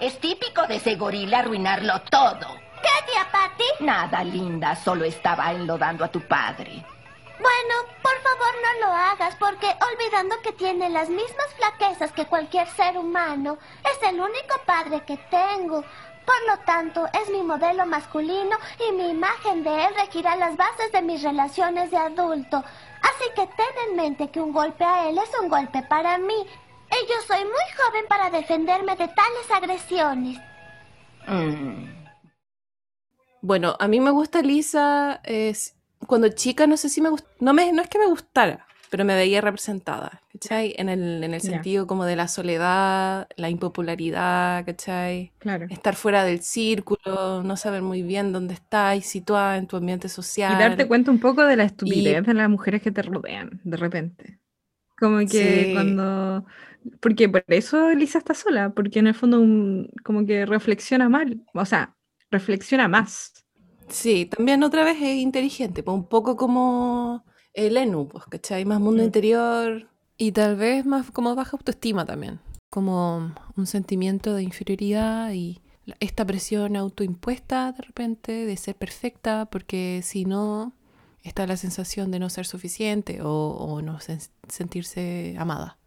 [0.00, 2.46] Es típico de ese gorila arruinarlo todo.
[2.82, 3.84] ¿Qué, tía Patty?
[3.84, 6.84] Nada, linda, solo estaba enlodando a tu padre.
[7.38, 12.66] Bueno, por favor no lo hagas, porque olvidando que tiene las mismas flaquezas que cualquier
[12.68, 15.84] ser humano, es el único padre que tengo.
[16.26, 18.56] Por lo tanto, es mi modelo masculino
[18.88, 22.56] y mi imagen de él regirá las bases de mis relaciones de adulto.
[23.02, 26.34] Así que ten en mente que un golpe a él es un golpe para mí.
[26.90, 30.38] Y yo soy muy joven para defenderme de tales agresiones.
[31.28, 31.94] Mm.
[33.42, 35.20] Bueno, a mí me gusta Lisa.
[35.24, 35.74] es-
[36.06, 37.28] cuando chica, no sé si me gustó.
[37.40, 38.65] No, no es que me gustara,
[38.96, 40.74] pero me veía representada, ¿cachai?
[40.78, 45.32] En el, en el sentido como de la soledad, la impopularidad, ¿cachai?
[45.38, 45.66] Claro.
[45.68, 50.12] Estar fuera del círculo, no saber muy bien dónde estás, situada en tu ambiente Y
[50.14, 50.56] social.
[50.56, 54.40] darte cuenta un poco de la estupidez de las mujeres que te rodean, de repente.
[54.98, 55.72] Como que Sí.
[55.72, 56.46] cuando...
[57.00, 61.42] Porque por eso Lisa está sola, porque en el fondo un- como que reflexiona mal,
[61.54, 61.96] o sea,
[62.30, 63.32] reflexiona más.
[63.88, 67.24] Sí, también otra vez es inteligente, pues un poco como
[67.56, 68.64] el Enu, pues, ¿cachai?
[68.64, 69.06] Más mundo Mm.
[69.06, 72.38] interior y tal vez más como baja autoestima también,
[72.70, 75.60] como un sentimiento de inferioridad y
[76.00, 80.72] esta presión autoimpuesta de repente de ser perfecta, porque si no,
[81.22, 85.78] está la sensación de no ser suficiente o, o no sen- sentirse amada.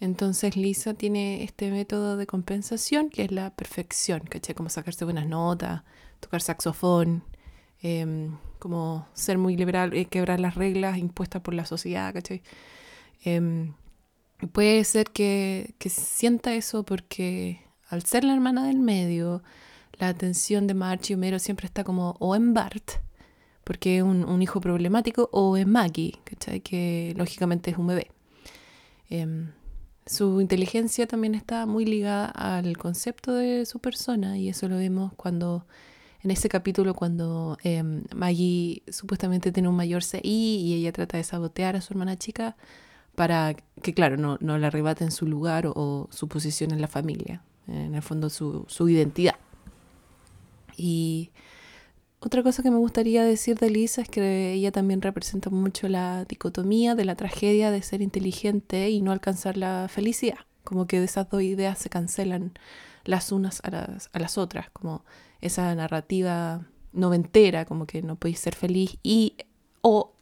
[0.00, 4.54] Entonces Lisa tiene este método de compensación que es la perfección, ¿cachai?
[4.54, 5.82] Como sacarse buenas notas,
[6.20, 7.24] tocar saxofón,
[7.82, 12.42] em, como ser muy liberal, eh, quebrar las reglas impuestas por la sociedad, ¿cachai?
[13.24, 13.74] Em,
[14.52, 19.42] puede ser que, que sienta eso porque al ser la hermana del medio,
[19.94, 22.92] la atención de Marge y Homero siempre está como o en Bart,
[23.64, 26.14] porque es un, hijo problemático, o es Maggie,
[26.64, 28.10] que lógicamente es un bebé.
[29.10, 29.52] Em,
[30.06, 35.12] su inteligencia también está muy ligada al concepto de su persona y eso lo vemos
[35.16, 35.66] cuando
[36.28, 41.24] en ese capítulo cuando em, Maggie supuestamente tiene un mayor CI y ella trata de
[41.24, 42.54] sabotear a su hermana chica
[43.14, 47.42] para que, claro, no, no le arrebaten su lugar o, su posición en la familia,
[47.66, 49.36] en el fondo su, su identidad.
[50.76, 51.30] Y
[52.20, 56.26] otra cosa que me gustaría decir de Lisa es que ella también representa mucho la
[56.26, 60.40] dicotomía de la tragedia de ser inteligente y no alcanzar la felicidad.
[60.62, 62.52] Como que de esas dos ideas se cancelan
[63.04, 65.02] las unas a las, a las otras, como
[65.40, 69.34] esa narrativa noventera, como que no podéis ser feliz y
[69.82, 70.12] o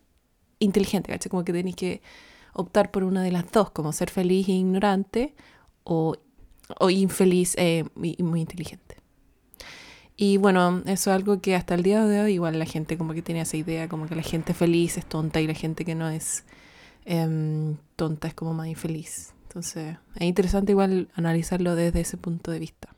[0.58, 1.30] inteligente, ¿cachai?
[1.30, 2.02] Como que tenéis que
[2.52, 5.34] optar por una de las dos, como ser feliz e ignorante
[5.84, 6.16] o,
[6.80, 8.96] o infeliz eh, y muy inteligente.
[10.16, 13.12] Y bueno, eso es algo que hasta el día de hoy igual la gente como
[13.12, 15.94] que tiene esa idea, como que la gente feliz es tonta y la gente que
[15.94, 16.44] no es
[17.04, 19.34] em, tonta es como más infeliz.
[19.42, 22.95] Entonces es interesante igual analizarlo desde ese punto de vista.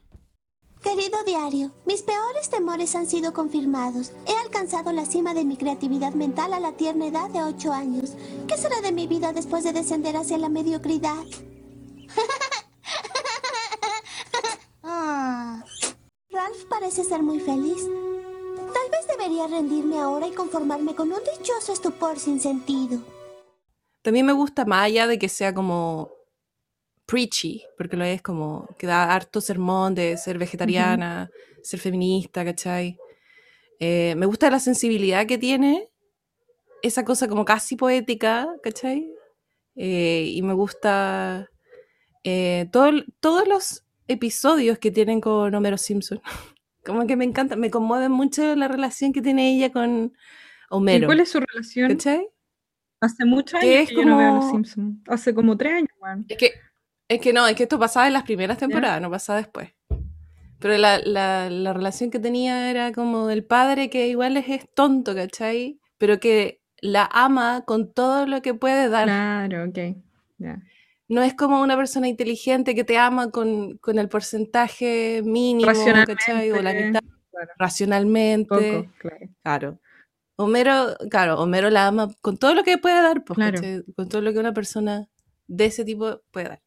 [0.83, 4.12] Querido diario, mis peores temores han sido confirmados.
[4.27, 8.12] He alcanzado la cima de mi creatividad mental a la tierna edad de 8 años.
[8.47, 11.25] ¿Qué será de mi vida después de descender hacia la mediocridad?
[14.91, 15.62] Ah.
[16.31, 17.85] Ralph parece ser muy feliz.
[18.57, 23.01] Tal vez debería rendirme ahora y conformarme con un dichoso estupor sin sentido.
[24.03, 26.11] También me gusta más allá de que sea como
[27.09, 31.31] preachy, porque lo es como que da harto sermón de ser vegetariana,
[31.62, 32.99] ser feminista, ¿cachai?
[33.81, 35.88] Eh, me gusta la sensibilidad que tiene,
[36.83, 39.11] esa cosa como casi poética, ¿cachai?
[39.75, 41.49] Eh, y me gusta
[42.25, 46.21] eh, todos los episodios que tienen con Homero Simpson.
[46.85, 50.14] Como que me encanta, me conmueve mucho la relación que tiene ella con
[50.71, 51.05] Homero.
[51.05, 51.90] ¿Y cuál es su relación?
[51.90, 52.27] ¿Cachai?
[53.01, 54.97] Hace muchos años que, yo no veo a los Simpsons.
[55.07, 55.90] Hace como tres años,
[56.29, 56.53] Es que,
[57.09, 59.75] es que no, es que esto pasaba en las primeras temporadas, no pasaba después.
[60.59, 64.68] Pero la, la, la, relación que tenía era como del padre que igual es, es
[64.75, 65.79] tonto, ¿cachai?
[65.99, 69.07] Pero que la ama con todo lo que puede dar.
[69.07, 69.79] Claro, ok.
[70.38, 70.62] Yeah
[71.09, 75.73] no es como una persona inteligente que te ama con, el porcentaje mínimo,
[76.07, 76.53] ¿cachai?
[76.53, 77.01] O la mitad.
[77.57, 78.90] Racionalmente.
[79.42, 79.81] claro.
[80.37, 83.38] Homero, claro, Homero la ama con todo lo que puede dar, pues,
[83.97, 85.09] con todo lo que una persona
[85.47, 86.62] de ese tipo puede dar.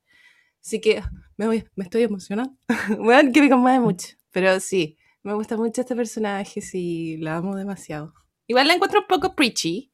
[0.63, 1.01] Así que
[1.37, 2.55] me, voy, me estoy emocionando.
[2.99, 4.09] bueno, que me conmueve mucho.
[4.31, 8.13] Pero sí, me gusta mucho este personaje, sí, la amo demasiado.
[8.47, 9.91] Igual la encuentro un poco preachy.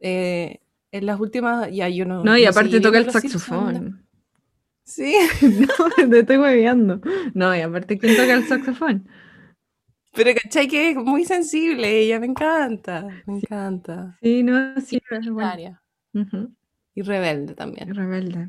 [0.00, 0.60] Eh,
[0.92, 2.24] en las últimas, ya yo no.
[2.24, 4.06] No, y aparte toca el saxofón.
[4.84, 5.14] Sí.
[5.42, 7.00] no, te estoy moviendo.
[7.34, 9.08] No, y aparte, ¿quién toca el saxofón?
[10.12, 14.18] Pero cachai que es muy sensible, ella me encanta, me encanta.
[14.20, 15.26] Sí, no, sí, es
[16.94, 17.94] Y rebelde también.
[17.94, 18.48] rebelde.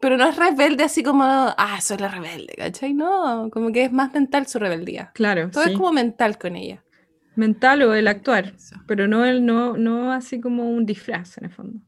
[0.00, 2.94] Pero no es rebelde así como, ah, soy la rebelde, ¿cachai?
[2.94, 5.10] No, como que es más mental su rebeldía.
[5.14, 5.50] Claro.
[5.50, 6.84] Todo es como mental con ella
[7.38, 8.54] mental o el actuar,
[8.86, 11.80] pero no, el, no, no así como un disfraz en el fondo.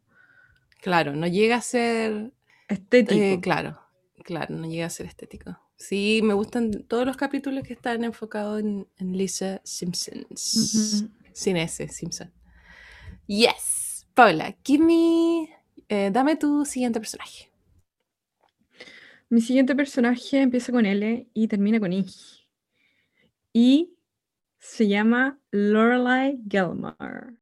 [0.81, 2.33] Claro, no llega a ser
[2.69, 3.21] estético.
[3.21, 3.79] Eh, claro,
[4.25, 5.59] claro, no llega a ser estético.
[5.77, 10.27] Sí, me gustan todos los capítulos que están enfocados en, Lisa Simpson.
[10.37, 12.33] Sin ese, Simpson.
[13.27, 14.07] Yes.
[14.15, 15.49] Paula, give me,
[15.89, 17.50] eh, dame tu siguiente personaje.
[19.33, 22.05] Mi siguiente personaje empieza con L y termina con I.
[23.53, 23.95] Y
[24.59, 27.35] Se llama Lorelai Gelmar.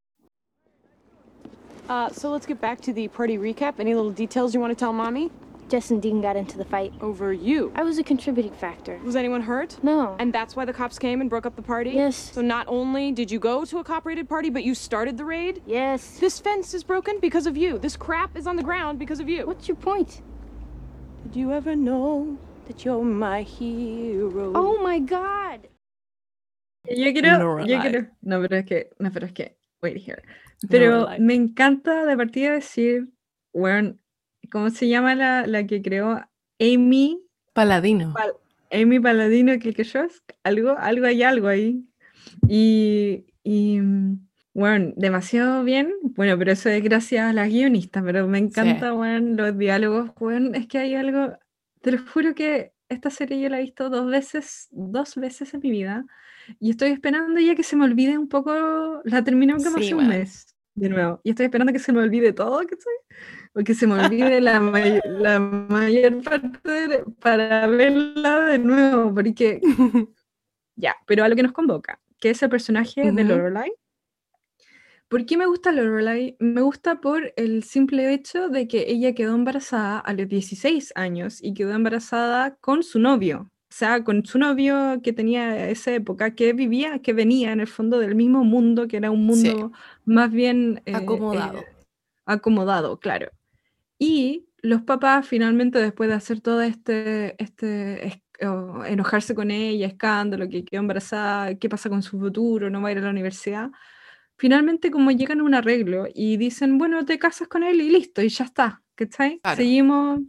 [1.88, 3.81] Uh, so let's get back to the party recap.
[3.81, 5.31] Any little details you want to tell mommy?
[5.70, 6.92] Jess and Dean got into the fight.
[7.01, 7.72] Over you?
[7.74, 9.01] I was a contributing factor.
[9.03, 9.83] Was anyone hurt?
[9.83, 10.14] No.
[10.18, 11.90] And that's why the cops came and broke up the party?
[11.90, 12.16] Yes.
[12.33, 15.24] So not only did you go to a cop raided party, but you started the
[15.24, 15.62] raid?
[15.66, 16.18] Yes.
[16.20, 17.79] This fence is broken because of you.
[17.79, 19.46] This crap is on the ground because of you.
[19.46, 20.20] What's your point?
[21.29, 24.51] Did you ever know that you're my hero?
[24.55, 25.69] Oh my god!
[26.88, 30.23] Yo quiero, yo quiero, no, pero es que, no, pero es que, wait here.
[30.71, 33.11] Pero me encanta de partida decir,
[33.53, 33.99] bueno,
[34.51, 36.19] ¿cómo se llama la, la que creó
[36.59, 37.21] Amy?
[37.53, 38.14] Paladino.
[38.73, 40.07] Amy Paladino, que yo
[40.45, 41.85] algo, algo hay algo ahí.
[42.49, 43.81] Y, y,
[44.55, 45.93] bueno, demasiado bien.
[46.03, 50.51] Bueno, pero eso es gracias a las guionistas, pero me encanta, bueno, los diálogos, bueno,
[50.55, 51.39] es que hay algo,
[51.81, 55.61] te lo juro que esta serie yo la he visto dos veces, dos veces en
[55.61, 56.07] mi vida
[56.59, 60.09] y estoy esperando ya que se me olvide un poco, la termino como hace un
[60.09, 61.21] mes de nuevo.
[61.25, 62.77] Y estoy esperando que se me olvide todo, que
[63.55, 64.61] o que se me olvide la,
[65.05, 69.61] la mayor parte para verla de nuevo, porque
[70.77, 73.73] ya, pero a lo que nos convoca, que es el personaje de Lorelai,
[75.09, 76.37] ¿Por qué me gusta Lorelai?
[76.38, 81.42] Me gusta por el simple hecho de que ella quedó embarazada a los 16 años
[81.42, 83.51] y quedó embarazada con su novio.
[83.71, 87.66] O sea, con su novio que tenía esa época, que vivía, que venía en el
[87.66, 89.73] fondo del mismo mundo, que era un mundo
[90.05, 90.83] más bien...
[90.85, 91.61] eh, acomodado.
[91.61, 91.66] Eh,
[92.27, 93.31] acomodado, claro.
[93.99, 98.23] Y los papás finalmente, después de hacer todo este, este
[98.87, 102.92] enojarse con ella, escándalo, que quedó embarazada, qué pasa con su futuro, no va a
[102.92, 103.71] ir a la universidad,
[104.38, 108.22] finalmente como llegan a un arreglo y dicen, bueno, te casas con él y listo,
[108.22, 109.40] y ya está, ¿cachai?
[109.57, 110.20] Seguimos...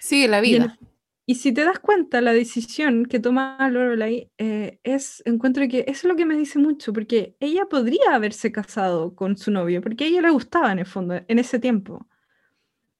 [0.00, 0.78] Sigue la vida.
[1.26, 5.88] Y, si te das cuenta, la decisión que toma Lorelai eh, es, encuentro que eso
[5.88, 10.04] es lo que me dice mucho, porque ella podría haberse casado con su novio, porque
[10.04, 12.06] a ella le gustaba en el fondo, en ese tiempo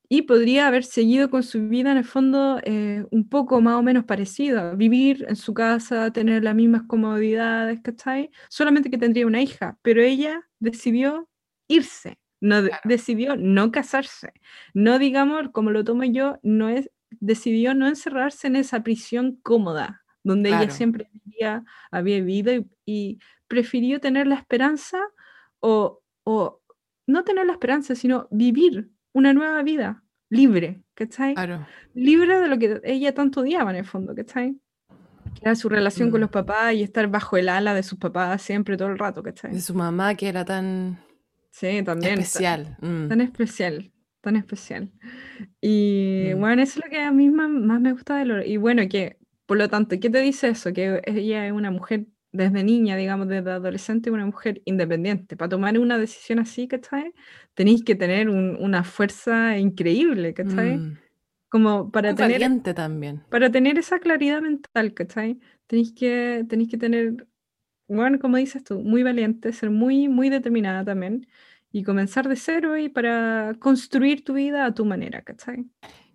[0.09, 3.83] y podría haber seguido con su vida en el fondo eh, un poco más o
[3.83, 8.31] menos parecida, vivir en su casa, tener las mismas comodidades, ¿cachai?
[8.49, 11.29] Solamente que tendría una hija, pero ella decidió
[11.69, 14.33] irse, no decidió no casarse,
[14.75, 16.91] no digamos como lo tomo yo, no es
[17.21, 23.19] decidió no encerrarse en esa prisión cómoda donde ella siempre había, había vivido y, y,
[23.47, 24.99] prefirió tener la esperanza
[25.61, 26.61] o, o
[27.07, 31.33] no tener la esperanza, sino vivir una nueva vida, libre, ¿cachai?
[31.35, 31.67] Claro.
[31.95, 34.61] Libre de lo que ella tanto odiaba en el fondo, ¿cachai?
[35.41, 36.23] era su relación con mm.
[36.23, 39.53] los papás y estar bajo el ala de sus papás siempre, todo el rato, ¿cachai?
[39.53, 40.99] De su mamá que era tan...
[41.51, 42.19] Sí, también.
[42.19, 42.77] Especial.
[42.81, 43.09] Mm.
[43.09, 44.91] Tan, especial, tan especial.
[45.63, 46.39] Y mm.
[46.39, 48.47] bueno, eso es lo que a mí más, más me gusta de Lore.
[48.47, 50.75] Y bueno, que, por lo tanto, ¿qué te dice eso?
[50.75, 55.37] Que ella es una mujer desde niña, digamos, desde adolescente, una mujer independiente.
[55.37, 57.13] Para tomar una decisión así, ¿cachai?
[57.55, 60.79] Tenéis que tener una fuerza increíble, ¿cachai?
[60.79, 60.99] Mm.
[61.49, 62.41] Como para tener...
[62.75, 63.23] también.
[63.31, 65.39] Para tener esa claridad mental, ¿cachai?
[65.67, 67.27] Tenéis que, tenéis que tener,
[67.89, 71.27] bueno, como dices tú, muy valiente, ser muy, muy determinada también
[71.73, 75.67] y comenzar de cero y para construir tu vida a tu manera, ¿cachai?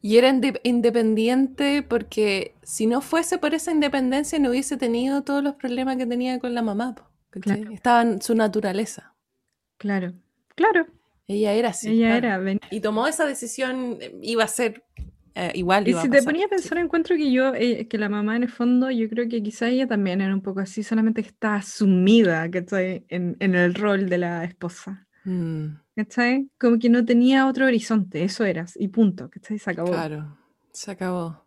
[0.01, 5.55] Y era independiente porque si no fuese por esa independencia no hubiese tenido todos los
[5.55, 6.95] problemas que tenía con la mamá.
[7.71, 9.13] Estaba en su naturaleza.
[9.77, 10.13] Claro,
[10.55, 10.87] claro.
[11.27, 11.89] Ella era así.
[11.89, 12.41] Ella era.
[12.71, 14.83] Y tomó esa decisión, iba a ser
[15.35, 15.87] eh, igual.
[15.87, 18.49] y si te ponía a pensar, encuentro que yo, eh, que la mamá en el
[18.49, 22.49] fondo, yo creo que quizá ella también era un poco así, solamente que estaba sumida
[22.49, 25.07] que estoy en, en el rol de la esposa.
[25.23, 25.67] Mm.
[26.01, 26.49] ¿Cachai?
[26.57, 29.59] Como que no tenía otro horizonte, eso eras, y punto, ¿cachai?
[29.59, 29.91] Se acabó.
[29.91, 30.35] Claro,
[30.71, 31.45] se acabó.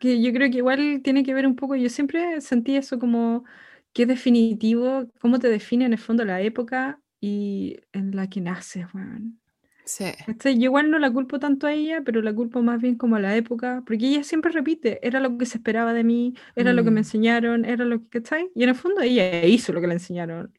[0.00, 3.44] Que yo creo que igual tiene que ver un poco, yo siempre sentí eso como
[3.92, 8.86] que definitivo, cómo te define en el fondo la época y en la que naces,
[8.92, 9.38] weón.
[9.84, 10.06] Sí.
[10.44, 13.20] Yo igual no la culpo tanto a ella, pero la culpo más bien como a
[13.20, 16.82] la época, porque ella siempre repite, era lo que se esperaba de mí, era lo
[16.82, 17.04] que me mm.
[17.04, 18.50] enseñaron, era lo que, ¿cachai?
[18.56, 20.52] Y en el fondo ella hizo lo que le enseñaron,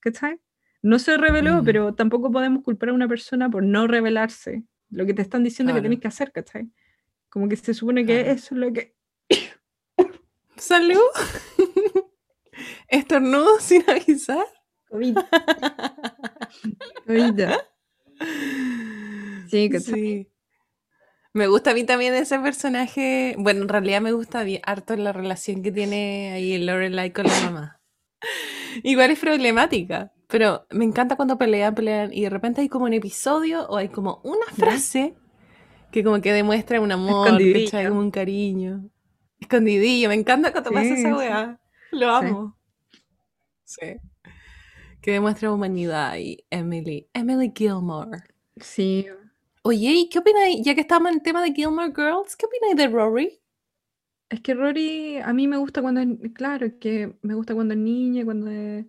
[0.00, 0.40] ¿cachai?
[0.82, 5.14] No se reveló, pero tampoco podemos culpar a una persona por no revelarse lo que
[5.14, 6.70] te están diciendo que tenés que hacer, ¿cachai?
[7.28, 8.94] Como que se supone que eso es lo que...
[10.56, 10.98] ¿Salud?
[12.88, 14.46] ¿Estornudo sin avisar?
[14.88, 15.16] COVID.
[17.06, 17.44] COVID.
[19.48, 19.94] Sí, ¿cachai?
[19.94, 20.28] Sí.
[21.34, 23.34] Me gusta a mí también ese personaje.
[23.38, 27.80] Bueno, en realidad me gusta harto la relación que tiene ahí Lorelai con la mamá.
[28.82, 30.12] Igual es problemática.
[30.28, 33.88] Pero me encanta cuando pelean, pelean y de repente hay como un episodio o hay
[33.88, 35.16] como una frase
[35.90, 37.30] que como que demuestra un amor,
[37.70, 38.90] como un cariño.
[39.40, 41.60] Escondidillo, me encanta cuando pasa esa weá.
[41.92, 42.56] Lo amo.
[43.64, 43.96] Sí.
[45.00, 47.08] Que demuestra humanidad y Emily.
[47.14, 48.18] Emily Gilmore.
[48.56, 49.06] Sí.
[49.62, 50.60] Oye, ¿y qué opináis?
[50.62, 53.40] Ya que estamos en el tema de Gilmore Girls, ¿qué opináis de Rory?
[54.28, 57.80] Es que Rory a mí me gusta cuando es, claro, que me gusta cuando es
[57.80, 58.84] niña, cuando es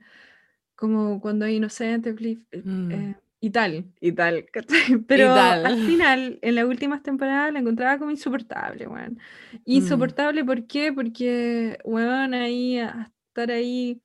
[0.80, 2.92] como cuando es inocente, eh, mm.
[2.92, 4.46] eh, y tal, y tal,
[5.08, 9.20] Pero al final, en las últimas temporadas la encontraba como insoportable, weón.
[9.52, 9.58] Mm.
[9.66, 10.94] Insoportable, ¿por qué?
[10.94, 14.02] Porque, weón, ahí, a estar ahí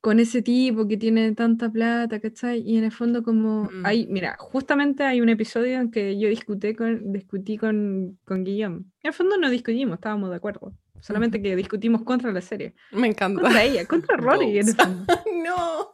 [0.00, 2.60] con ese tipo que tiene tanta plata, ¿cachai?
[2.66, 3.86] Y en el fondo como, mm.
[3.86, 8.78] hay, mira, justamente hay un episodio en que yo discutí con, discutí con, con Guillaume.
[8.78, 10.72] En el fondo no discutimos, estábamos de acuerdo.
[11.00, 12.74] Solamente que discutimos contra la serie.
[12.92, 13.40] Me encanta.
[13.40, 14.60] Contra ella, contra Rory.
[15.44, 15.90] no.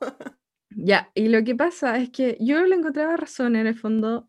[0.71, 4.29] Ya, y lo que pasa es que yo le encontraba razón en el fondo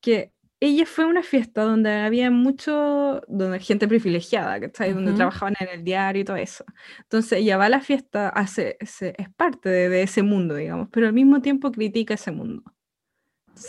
[0.00, 4.92] que ella fue a una fiesta donde había mucho, donde gente privilegiada, ¿cachai?
[4.92, 6.64] Donde trabajaban en el diario y todo eso.
[6.98, 9.00] Entonces ella va a la fiesta, hace, es,
[9.36, 12.62] parte de, ese mundo, digamos, pero al mismo tiempo critica ese mundo.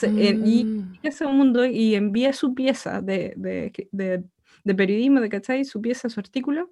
[0.03, 0.99] Y mm.
[1.03, 4.23] ese mundo y envía su pieza de, de de
[4.63, 5.65] periodismo, de ¿cachai?
[5.65, 6.69] Su pieza, su artículo,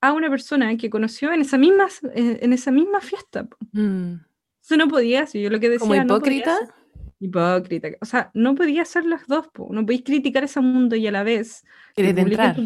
[0.00, 3.46] a una persona que conoció en esa misma, en esa misma fiesta.
[3.72, 4.14] Mm.
[4.62, 5.80] Eso no podía ser, yo lo que decía.
[5.88, 6.58] ¿Como hipócrita?
[6.60, 7.88] No hipócrita.
[8.00, 9.68] O sea, no podía ser las dos, po.
[9.72, 11.64] no podéis criticar ese mundo y a la vez.
[11.94, 12.56] Querer entrar.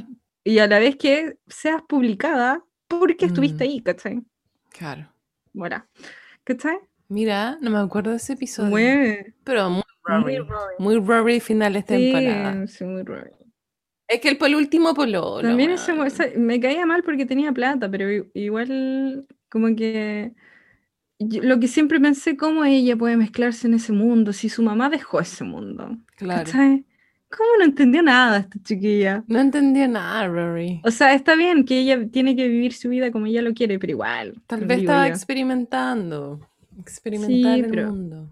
[0.45, 3.69] y a la vez que seas publicada porque estuviste Mm.
[3.69, 4.23] ahí, ¿cachai?
[4.71, 5.09] Claro.
[5.53, 5.85] Bueno,
[6.45, 6.77] ¿cachai?
[7.09, 8.71] Mira, no me acuerdo de ese episodio.
[8.71, 9.83] Muy, Pero muy
[10.21, 10.75] muy Rory.
[10.79, 12.67] Muy Rory finales Sí, temporada.
[12.67, 13.31] sí, muy Rory.
[14.09, 15.41] Es que el pol último pololo.
[15.41, 16.07] También weón.
[16.07, 20.33] ese me caía mal porque tenía plata, pero igual como que
[21.19, 24.91] yo- lo que siempre pensé, cómo ella puede mezclarse en ese mundo si su mamá
[24.91, 25.97] dejó ese mundo.
[26.17, 26.45] Claro.
[26.45, 26.85] ¿cachai?
[27.31, 29.25] ¿Cómo no entendió nada esta chiquilla?
[29.27, 30.81] No entendió nada, Rory.
[30.85, 33.79] O sea, está bien que ella tiene que vivir su vida como ella lo quiere,
[33.81, 34.41] pero igual.
[34.47, 35.15] Tal vez estaba yo.
[35.15, 36.41] experimentando.
[36.79, 38.31] Experimentar Sí, el pero- mundo.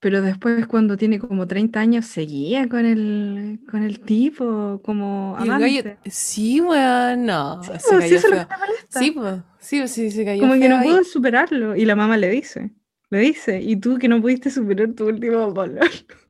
[0.00, 5.48] Pero después cuando tiene como 30 años seguía con el, con el tipo como el
[5.50, 5.98] gallo- amante.
[6.10, 7.62] sí, weón, no.
[7.62, 8.48] Sí, pues, sí, feo.
[8.88, 9.34] Sí, pues.
[9.58, 11.76] Sí, pues, sí, se cayó Como que no pudo superarlo.
[11.76, 12.70] Y la mamá le dice,
[13.10, 15.80] le dice, y tú que no pudiste superar tu último pololo.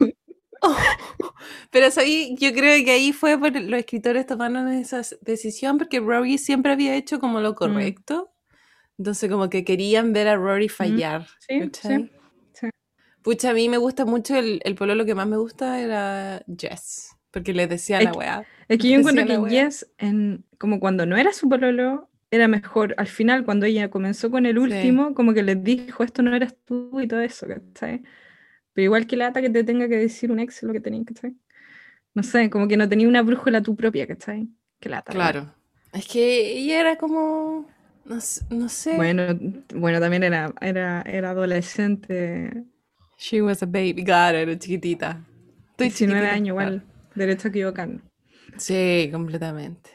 [1.71, 6.39] Pero sabí, yo creo que ahí fue por los escritores tomaron esa decisión porque Rory
[6.39, 7.43] siempre había hecho como Mm.
[7.43, 8.33] lo correcto.
[8.99, 11.27] Entonces como que querían ver a Rory fallar.
[11.39, 11.99] Sí, ¿cachai?
[12.03, 12.20] sí, sí.
[13.23, 17.11] Pucha, a mí me gusta mucho el, el pololo que más me gusta era Jess.
[17.31, 18.45] Porque le decía a la weá.
[18.68, 19.51] Es que yo encuentro que.
[19.51, 22.95] Jess, en, como cuando no era su pololo, era mejor.
[22.97, 24.62] Al final, cuando ella comenzó con el Sí.
[24.62, 28.03] último, como que les dijo, esto no eras tú y todo eso, ¿cachai?
[28.73, 31.35] Pero igual que lata que te tenga que decir un ex lo que tenías, ¿cachai?
[32.14, 34.49] No sé, como que no tenía una brújula tu propia, ¿cachai?
[34.81, 35.12] Que lata.
[35.12, 35.55] Claro.
[35.93, 37.66] Es que ella era como.
[38.05, 38.18] No,
[38.51, 38.97] no sé.
[38.97, 39.23] Bueno,
[39.75, 42.64] bueno, también era, era, era adolescente,
[43.21, 44.03] She was a baby.
[44.05, 45.27] Claro, era chiquitita.
[45.73, 46.73] Estoy 19 chiquitita, años, claro.
[46.75, 48.03] igual, derecho a equivocarnos.
[48.57, 49.91] Sí, completamente.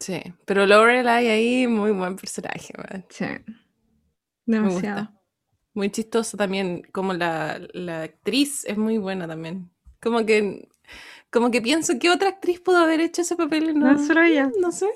[0.00, 0.20] Sí.
[0.44, 3.04] Pero Lorelai ahí, muy buen personaje, weón.
[3.10, 3.24] Sí.
[4.46, 5.00] Me Demasiado.
[5.02, 5.20] gusta.
[5.74, 9.70] Muy chistoso también, como la, la actriz es muy buena también.
[10.00, 10.68] Como que,
[11.30, 14.50] como que pienso que otra actriz pudo haber hecho ese papel no, No, solo ella.
[14.60, 14.86] no sé.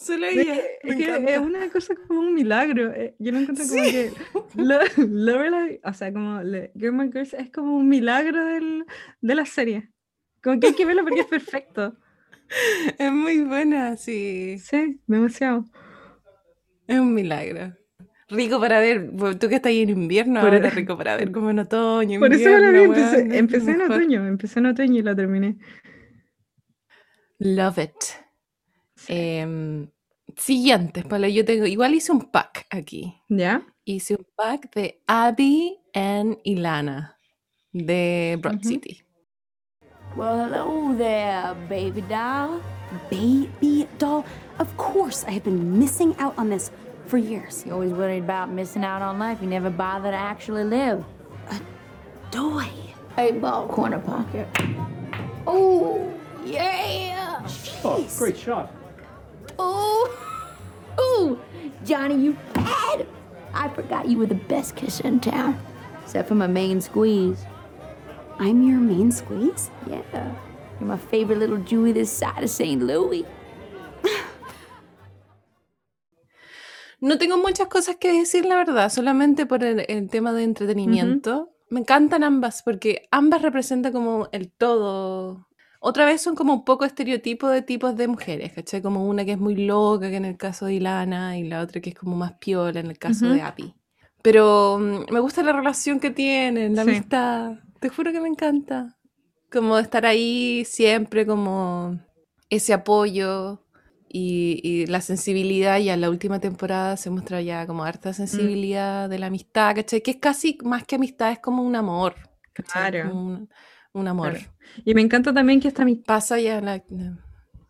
[0.00, 0.54] Solo Es ella.
[0.54, 2.92] que, me es que es una cosa como un milagro.
[2.94, 3.90] eh, Yo no encuentro como Sí.
[3.90, 4.12] que
[4.54, 4.78] Lo-
[5.08, 6.40] Lorelai, o sea, como
[6.78, 8.84] Gilmore Girls es como un milagro del,
[9.20, 9.90] de la serie.
[10.42, 11.96] Como que hay que verlo porque es perfecto.
[12.98, 14.56] Es muy buena, sí.
[14.58, 15.64] Sí, demasiado.
[16.86, 17.76] Es un milagro.
[18.30, 21.30] Rico para ver, bueno, tú que estás ahí en invierno, Por- ahora rico para ver
[21.32, 24.98] como en otoño, Por eso la vi, empecé, es empecé en otoño, empecé en otoño
[25.00, 25.58] y la terminé.
[27.38, 27.92] Love it.
[29.08, 29.90] Em,
[30.36, 33.14] siguientes, Paula, yo tengo, igual hice un pack aquí.
[33.28, 33.62] ¿Ya?
[33.84, 37.16] Hice un pack de Abby and Ilana
[37.72, 38.68] de Broad Ujú.
[38.68, 39.02] City.
[40.16, 42.60] Well, hello there, baby doll.
[43.10, 44.24] Baby doll.
[44.58, 46.70] Of course, I have been missing out on this
[47.06, 47.64] for years.
[47.66, 49.38] You always worried about missing out on life.
[49.40, 51.04] You never bother to actually live.
[52.30, 52.66] Doy.
[53.16, 54.46] Eight ball corner pocket.
[55.46, 56.12] Oh,
[56.44, 57.46] yeah.
[57.84, 58.70] Oh, great shot.
[59.58, 60.08] Oh,
[61.00, 61.38] ooh,
[61.84, 63.06] Johnny, you bad.
[63.54, 65.58] I forgot you were the best kisser in town,
[66.02, 67.44] except for my main squeeze.
[68.38, 69.70] I'm your main squeeze?
[69.86, 70.02] Yeah,
[70.78, 72.82] you're my favorite little Jewy this side of St.
[72.82, 73.24] Louis.
[77.00, 81.54] No tengo muchas cosas que decir, la verdad, solamente por el, el tema de entretenimiento.
[81.70, 85.47] Me encantan ambas porque ambas representan como el todo.
[85.80, 88.82] Otra vez son como un poco estereotipos de tipos de mujeres, ¿cachai?
[88.82, 91.80] Como una que es muy loca, que en el caso de Ilana, y la otra
[91.80, 93.34] que es como más piola en el caso Ujú.
[93.34, 93.74] de Abby.
[94.22, 96.90] Pero mm, me gusta la relación que tienen, la Sí.
[96.90, 97.52] amistad.
[97.80, 98.96] Te juro que me encanta.
[99.52, 101.98] Como estar ahí siempre, como
[102.50, 103.62] ese apoyo
[104.08, 105.78] y, y la sensibilidad.
[105.78, 110.02] Ya en la última temporada se muestra ya como harta sensibilidad de la amistad, ¿cachai?
[110.02, 112.14] Que es casi más que amistad, es como un amor.
[112.52, 112.90] ¿cachai?
[112.90, 113.08] Claro.
[113.10, 113.48] Como un,
[114.00, 114.32] un amor.
[114.32, 114.46] Claro.
[114.84, 116.82] Y me encanta también que esta amistad, Pasa ya la...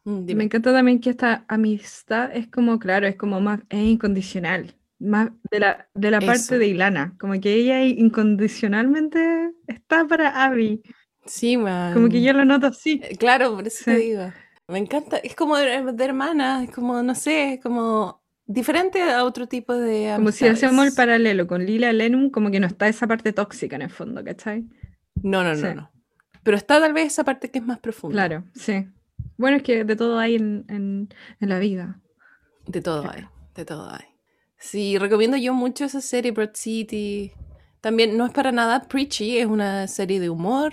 [0.05, 4.75] Mm, me encanta también que esta amistad es como, claro, es como más, es incondicional.
[5.01, 6.27] Más de la, de la Eso.
[6.27, 10.83] parte de Ilana, como que ella incondicionalmente está para Abby.
[11.27, 11.95] Sí, man.
[11.95, 13.01] Como que yo lo noto así.
[13.05, 14.03] Eh, Claro, por eso te Sí.
[14.09, 14.33] digo.
[14.67, 15.19] Me encanta.
[15.19, 19.75] Es como de, de hermana, es como, no sé, es como diferente a otro tipo
[19.75, 20.95] de Como si hacemos el amistades.
[20.97, 24.65] paralelo con Lila Lenum, como que no está esa parte tóxica en el fondo, ¿cachai?
[25.23, 25.75] No, no, no, Sí.
[25.75, 25.91] no.
[26.49, 28.15] Pero está tal vez esa parte que es más profunda.
[28.27, 28.89] Claro, sí.
[29.37, 31.09] Bueno, es que de todo hay en, en-
[31.41, 32.01] en la vida.
[32.67, 34.07] De todo hay, de todo hay.
[34.59, 37.33] Sí, recomiendo yo mucho esa serie, Broad City.
[37.83, 40.73] También no es para nada preachy, es una serie de humor,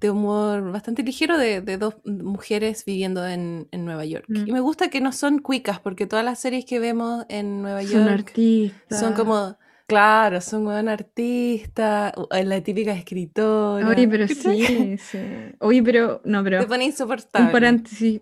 [0.00, 4.26] de humor bastante ligero de, de dos mujeres viviendo en, en Nueva York.
[4.28, 4.46] Mm.
[4.48, 7.82] Y me gusta que no son cuicas, porque todas las series que vemos en Nueva
[7.82, 9.00] Son York artistas.
[9.00, 9.58] son como,
[9.88, 13.88] claro, son weón artistas, la típica escritora.
[13.88, 15.18] Oye, pero sí, sí.
[15.58, 16.60] Oye, pero, no, pero.
[16.60, 17.46] Te pone insoportable.
[17.46, 18.20] Un paréntesis.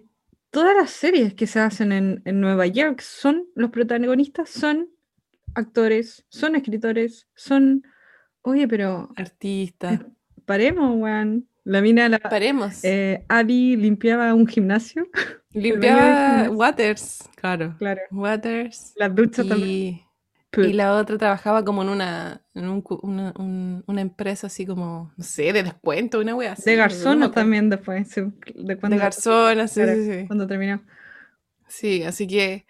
[0.50, 4.88] Todas las series que se hacen en, en Nueva York son, los protagonistas son
[5.54, 7.82] actores, son escritores, son.
[8.40, 9.10] Oye, pero.
[9.16, 10.00] Artistas.
[10.46, 11.48] Paremos, weón.
[11.64, 12.20] La mina, la.
[12.20, 12.84] Paremos.
[12.84, 15.08] Eh, Abby limpiaba un gimnasio.
[15.56, 17.74] Limpiaba Waters, claro.
[17.78, 18.02] Claro.
[18.10, 18.92] Waters.
[18.96, 20.05] Las duchas y, también.
[20.62, 25.12] Y la otra trabajaba como en una, en un, una, un, una, empresa así como,
[25.16, 26.70] no sé, de descuento, una wea así.
[26.70, 28.14] De garzona también después.
[28.14, 30.26] De, cuando, de garzona, sí, sí, sí.
[30.26, 30.82] Cuando terminó.
[31.68, 32.66] Sí, así que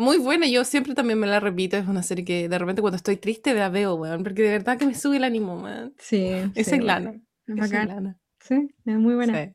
[0.00, 0.46] muy buena.
[0.46, 1.76] Yo siempre también me la repito.
[1.76, 4.22] Es una serie que de repente cuando estoy triste la veo, weón.
[4.22, 5.94] Porque de verdad que me sube el ánimo, weón.
[5.98, 6.30] Sí.
[6.54, 7.20] Es sí, en lana.
[7.46, 8.18] Es en lana.
[8.40, 9.44] Sí, es muy buena.
[9.44, 9.52] Sí.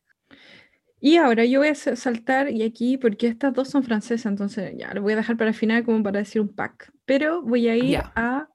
[1.05, 4.91] Y ahora yo voy a saltar, y aquí, porque estas dos son francesas, entonces ya
[4.95, 6.91] lo voy a dejar para el final como para decir un pack.
[7.05, 8.11] Pero voy a ir yeah.
[8.15, 8.49] a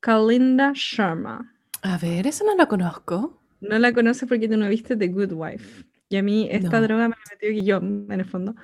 [0.00, 1.52] Kalinda Sharma.
[1.82, 3.38] A ver, esa no la conozco.
[3.60, 5.84] No la conoces porque tú no viste The Good Wife.
[6.08, 6.86] Y a mí esta No.
[6.86, 8.54] droga me metió Guillaume, en el fondo.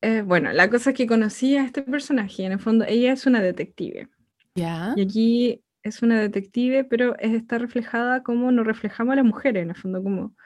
[0.00, 3.26] Eh, bueno, la cosa es que conocí a este personaje, en el fondo ella es
[3.26, 4.08] una detective.
[4.54, 4.92] Ya.
[4.96, 9.64] Y aquí es una detective, pero es- está reflejada como nos reflejamos a las mujeres,
[9.64, 10.36] en el fondo, como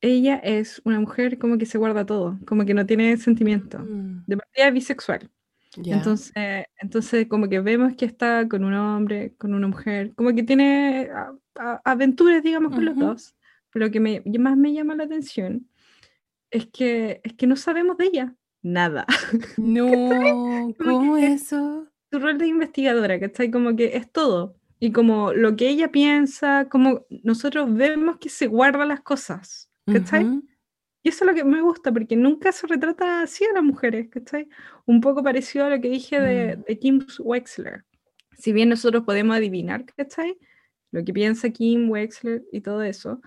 [0.00, 3.78] ella es una mujer como que se guarda todo, como que no tiene sentimiento.
[3.80, 5.30] Mm, De partida bisexual.
[5.96, 6.32] Entonces,
[6.80, 11.08] entonces como que vemos que está con un hombre, con una mujer, como que tiene
[11.12, 13.36] a- a- aventuras, digamos, con los dos.
[13.70, 15.68] Pero lo que me, más me llama la atención
[16.50, 19.06] es que, es que no sabemos de ella nada.
[19.58, 21.86] No, ¿cómo eso?
[22.10, 23.50] Su rol de investigadora, ¿cachai?
[23.50, 24.54] Como que es todo.
[24.78, 30.24] Y como lo que ella piensa, como nosotros vemos que se guarda las cosas, ¿cachai?
[30.24, 30.44] Ujú.
[31.02, 34.08] Y eso es lo que me gusta, porque nunca se retrata así a las mujeres,
[34.10, 34.48] ¿cachai?
[34.86, 36.62] Un poco parecido a lo que dije de, Mm.
[36.64, 37.84] de Kim Wexler.
[38.38, 40.36] Si bien nosotros podemos adivinar, ¿cachai?
[40.92, 43.20] Lo que piensa Kim Wexler y todo eso,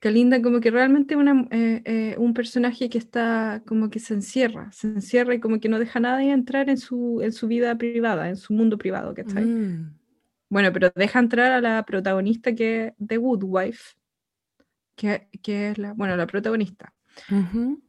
[0.00, 4.70] Kalinda como que realmente una, eh, eh, un personaje que está como que se encierra,
[4.72, 7.76] se encierra y como que no deja a nadie entrar en su, en su vida
[7.76, 9.44] privada, en su mundo privado, ¿cachai?
[9.44, 9.98] Mm.
[10.50, 13.94] Bueno, pero deja entrar a la protagonista que es The Good Wife,
[15.02, 16.94] que, que es la, bueno, la protagonista.
[17.30, 17.82] Ujú.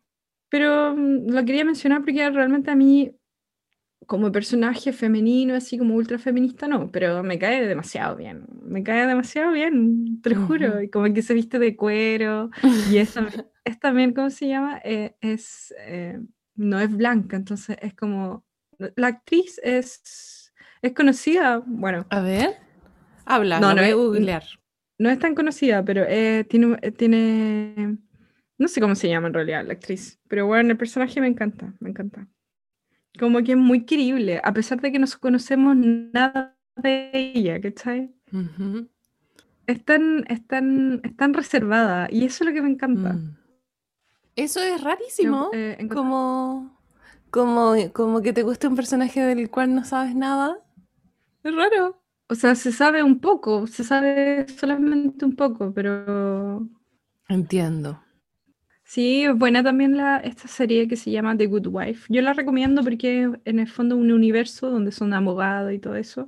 [0.50, 3.16] Pero mm, lo quería mencionar porque realmente a mí,
[4.08, 8.46] como personaje femenino, así como ultra feminista, no, pero me cae demasiado bien.
[8.64, 10.70] Me cae demasiado bien, te lo juro.
[10.70, 10.80] Ujú.
[10.82, 12.50] Y como que se viste de cuero.
[12.90, 13.16] Y es,
[13.64, 14.82] es también, ¿cómo se llama?
[14.84, 16.20] Eh, es, eh,
[16.56, 18.44] no es blanca, entonces es como.
[18.96, 20.52] La actriz es,
[20.82, 22.58] es conocida, bueno, A ver,
[23.26, 24.44] habla, No, la no voy a googlear.
[25.04, 27.98] No es tan conocida, pero eh, tiene, eh, tiene.
[28.58, 31.74] No sé cómo se llama en realidad la actriz, pero bueno, el personaje me encanta,
[31.82, 32.28] me encanta.
[33.20, 38.12] Como que es muy querible, a pesar de que no conocemos nada de ella, ¿cachai?
[38.32, 38.88] Ujú.
[39.68, 43.14] Es tan, es tan, es tan reservada y eso es lo que me encanta.
[43.14, 43.38] Mm.
[44.36, 45.50] Eso es rarísimo.
[45.54, 46.80] eh, Como,
[47.30, 50.58] como, como que te guste un personaje del cual no sabes nada.
[51.44, 52.03] Es raro.
[52.34, 56.68] O sea, se sabe un poco, se sabe solamente un poco, pero
[57.30, 58.02] Entiendo.
[58.84, 62.08] Sí, es buena también la, esta serie que se llama The Good Wife.
[62.10, 66.28] Yo la recomiendo porque en el fondo un universo donde son abogados y todo eso.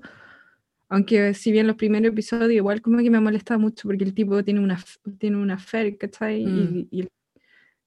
[0.89, 4.43] Aunque si bien los primeros episodios igual como que me molesta mucho porque el tipo
[4.43, 4.77] tiene una,
[5.17, 6.41] tiene una affair, ¿cachai?
[6.41, 6.87] Y- Mm.
[6.91, 7.07] y-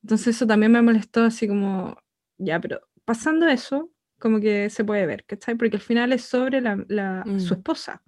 [0.02, 1.96] entonces eso también me molestó así como,
[2.38, 5.54] ya, pero pasando eso, como que se puede ver, ¿cachai?
[5.56, 7.58] Porque al final es sobre la, la- su Mm.
[7.58, 8.02] esposa.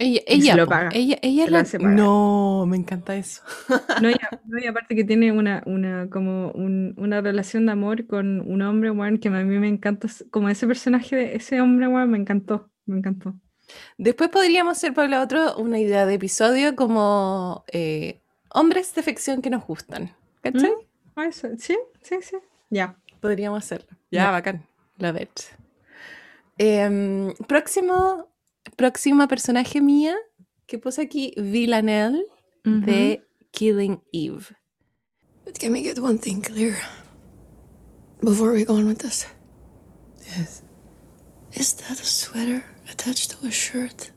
[0.00, 1.94] Ella, Y se ella, lo paga, ella, ella se la- hace pagar.
[1.96, 3.42] No, me encanta eso.
[4.00, 7.72] No, y, a- no, y aparte que tiene una, una, como un- una relación de
[7.72, 11.60] amor con un hombre, weón, que a mí me encanta, como ese personaje de ese
[11.60, 13.34] hombre, weón, me encantó, me encantó.
[13.98, 18.20] Después podríamos hacer para otro una idea de episodio como eh,
[18.50, 20.12] hombres de ficción que nos gustan.
[20.42, 20.70] ¿Cachai?
[21.28, 22.36] Eso, Sí, sí, sí.
[22.70, 22.94] Ya.
[23.20, 23.88] Podríamos hacerlo.
[24.12, 24.30] Ya, Ya.
[24.30, 24.64] bacán.
[24.98, 25.42] Love it.
[26.58, 28.28] Em, próximo,
[28.76, 30.16] próxima personaje mía
[30.66, 32.24] que puse aquí, Villanelle
[32.64, 34.54] de Killing Eve.
[35.44, 36.76] But can we get one thing clear
[38.20, 39.26] before we go on with this?
[40.36, 40.62] Yes.
[41.54, 44.12] Is that a sweater attached to a shirt?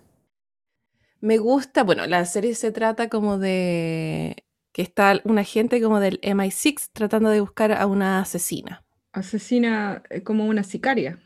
[1.21, 6.19] Me gusta, bueno, la serie se trata como de que está un agente como del
[6.21, 8.83] MI6 tratando de buscar a una asesina.
[9.13, 11.19] Asesina eh, como una sicaria.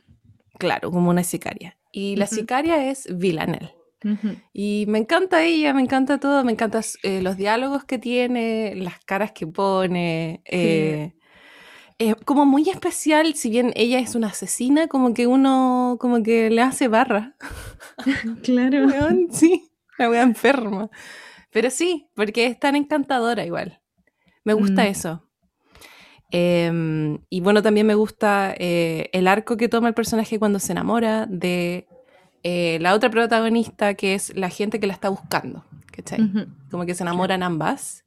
[0.58, 1.78] Claro, como una sicaria.
[1.92, 3.74] Y la sicaria es Villanelle.
[4.04, 4.36] Ujú.
[4.54, 6.84] Y me encanta ella, me encanta todo, me encantan
[7.22, 10.42] los diálogos que tiene, las caras que pone.
[10.46, 11.14] eh,
[11.98, 16.50] es como muy especial, si bien ella es una asesina, como que uno como que
[16.50, 17.36] le hace barra.
[18.44, 18.88] claro.
[19.32, 20.90] sí, la wea enferma.
[21.52, 23.80] Pero sí, porque es tan encantadora igual.
[24.44, 24.88] Me gusta Mm.
[24.88, 25.25] eso.
[26.38, 30.74] Em, y bueno, también me gusta eh, el arco que toma el personaje cuando se
[30.74, 31.88] enamora de
[32.44, 35.64] eh, la otra protagonista, que es la gente que la está buscando.
[35.94, 36.22] ¿cachai?
[36.22, 36.48] Ujú.
[36.70, 38.04] Como que se enamoran ambas.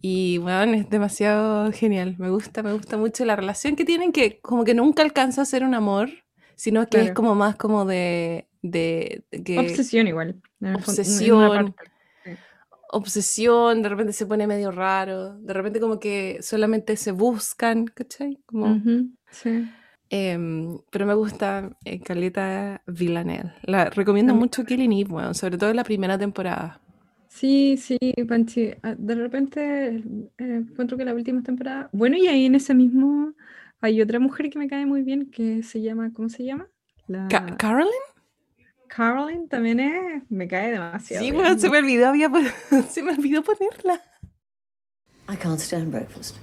[0.00, 2.16] Y bueno, es demasiado genial.
[2.18, 5.44] Me gusta, me gusta mucho la relación que tienen, que como que nunca alcanza a
[5.44, 6.10] ser un amor,
[6.56, 8.48] sino que es como más como de...
[8.62, 10.42] de, de que, Obsesión igual.
[10.60, 11.76] obsesión.
[12.94, 18.38] Obsesión, de repente se pone medio raro, de repente como que solamente se buscan, ¿cachai?
[18.46, 19.50] Como, Ujú, sí.
[20.10, 23.52] em, pero me gusta eh, Caleta Villanelle.
[23.62, 26.80] La recomiendo mí- mucho Killing Eve, weón, sobre todo en la primera temporada.
[27.28, 28.70] Sí, sí, Panchi.
[28.82, 30.02] ah, De repente eh,
[30.38, 31.90] encuentro que la última temporada.
[31.92, 33.34] Bueno, y ahí en ese mismo
[33.80, 36.68] hay otra mujer que me cae muy bien que se llama, ¿cómo se llama?
[37.08, 37.90] La Ca- ¿Caroline?
[38.88, 41.42] Caroline también es, me cae demasiado Sí, bien.
[41.44, 42.30] weón, se me olvidó, había
[42.90, 44.00] se me olvidó ponerla.
[45.28, 46.36] I can't stand breakfast.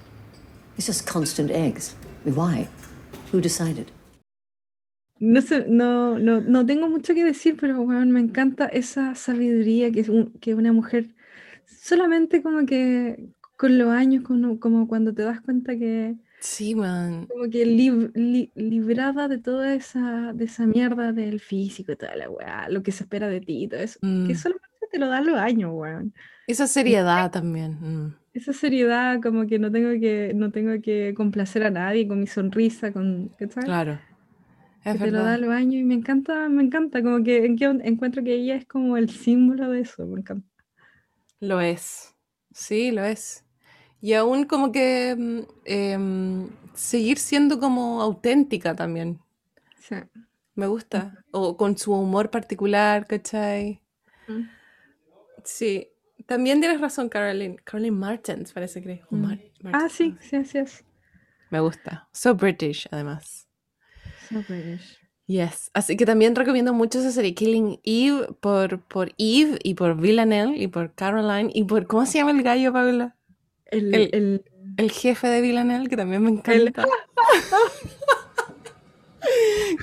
[0.77, 1.95] It's just constant eggs.
[2.25, 2.67] Why?
[3.31, 3.87] Who decided?
[5.19, 9.99] No sé, no, no, no tengo mucho que decir, pero me encanta esa sabiduría que
[9.99, 11.13] es un- que una mujer
[11.65, 17.27] solamente como que con los años, como, como cuando te das cuenta que Sí, man.
[17.27, 22.15] como que lib- li- librada de toda esa, de esa mierda del físico y toda
[22.15, 24.35] la weá, lo que se espera de ti y todo eso, que Mm.
[24.35, 26.13] solamente te lo dan los años, weón.
[26.47, 27.73] Esa seriedad también.
[27.79, 28.15] mm.
[28.33, 32.27] Esa seriedad, como que no tengo que, no tengo que complacer a nadie con mi
[32.27, 33.63] sonrisa, con, ¿cachai?
[33.65, 33.99] Claro.
[34.83, 37.55] Es que te lo da los años y me encanta, me encanta, como que en
[37.55, 40.47] que encuentro que ella es como el símbolo de eso, me encanta.
[41.39, 42.15] Lo es.
[42.51, 43.40] Sí, lo es.
[44.01, 49.19] Y aún como que mm, em, seguir siendo como auténtica también.
[49.79, 49.95] Sí.
[50.55, 51.23] Me gusta.
[51.31, 53.81] O con su humor particular, ¿cachai?
[54.27, 54.41] Mm.
[55.43, 55.87] Sí.
[56.25, 57.57] También tienes razón, Caroline.
[57.63, 59.21] Caroline Martens, parece que Mm.
[59.21, 59.39] Mar-
[59.73, 60.83] Ah, sí, sí, así es.
[61.51, 62.07] Me gusta.
[62.13, 63.47] So British, además.
[64.29, 64.97] So British.
[65.27, 65.69] Yes.
[65.73, 70.57] Así que también recomiendo mucho esa serie Killing Eve por, por Eve y por Villanelle
[70.57, 71.85] y por Caroline y por.
[71.87, 73.15] ¿Cómo se llama el gallo, Paula?
[73.71, 74.45] El, El- el-
[74.77, 76.85] El jefe de Villanelle, que también me encanta.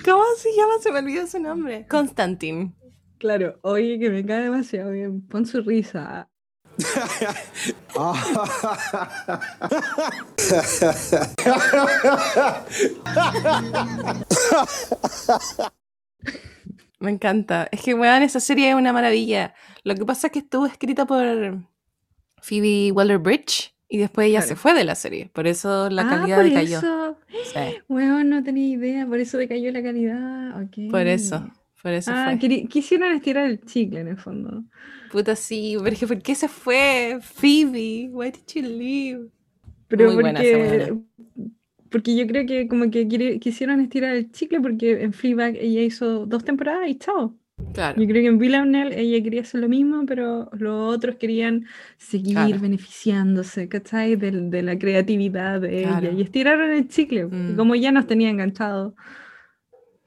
[0.05, 0.75] ¿Cómo se llama?
[0.83, 1.87] Se me olvidó su nombre.
[1.89, 2.73] Constantine.
[3.19, 6.29] claro, oye, que me cae demasiado bien, pon su risa.
[17.01, 17.69] Me encanta.
[17.71, 19.55] Es que, weón, esa serie es una maravilla.
[19.85, 21.25] Lo que pasa es que estuvo escrita por
[22.43, 25.31] Phoebe Waller-Bridge y después ella se fue de la serie.
[25.33, 26.79] Por eso la ah, calidad por decayó.
[26.79, 27.19] eso.
[27.29, 27.59] Sí,
[27.89, 30.63] Weón, no tenía idea, por eso decayó la calidad.
[30.63, 30.91] ok.
[30.91, 31.51] por eso.
[31.83, 32.67] Por eso Ah, fue.
[32.69, 34.65] quisieron estirar el chicle en el fondo.
[35.11, 35.77] Puta, sí.
[35.79, 37.19] Pero es que, ¿por qué se fue?
[37.23, 39.29] Phoebe, why did you leave?
[39.89, 40.95] Pero Muy porque,
[41.91, 43.09] porque yo creo que como que
[43.41, 47.35] quisieron estirar el chicle porque en Fleabag ella hizo dos temporadas y chao.
[47.75, 48.01] Claro.
[48.01, 51.67] Yo creo que en Villanelle ella quería hacer lo mismo, pero los otros querían
[51.97, 52.59] seguir Claro.
[52.61, 54.17] beneficiándose, ¿cachai?
[54.17, 56.09] Del- De, la creatividad de Claro.
[56.09, 56.19] ella.
[56.19, 57.57] Y estiraron el chicle, Mm.
[57.57, 58.95] como ya nos tenía enganchados.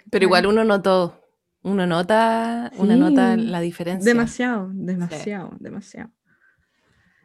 [0.10, 1.18] Pero igual uno notó.
[1.64, 4.12] Uno nota, uno nota la diferencia.
[4.12, 6.10] Demasiado, demasiado, demasiado.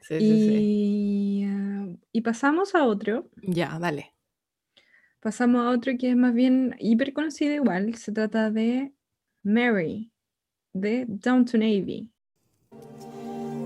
[0.02, 0.56] Sí, sí, sí.
[0.60, 3.28] Y, ah, y pasamos a otro.
[3.42, 4.12] Ya, dale.
[5.20, 7.94] Pasamos a otro que es más bien hiper conocido igual.
[7.94, 8.92] Se trata de
[9.42, 10.12] Mary,
[10.80, 12.08] de Downton Abbey.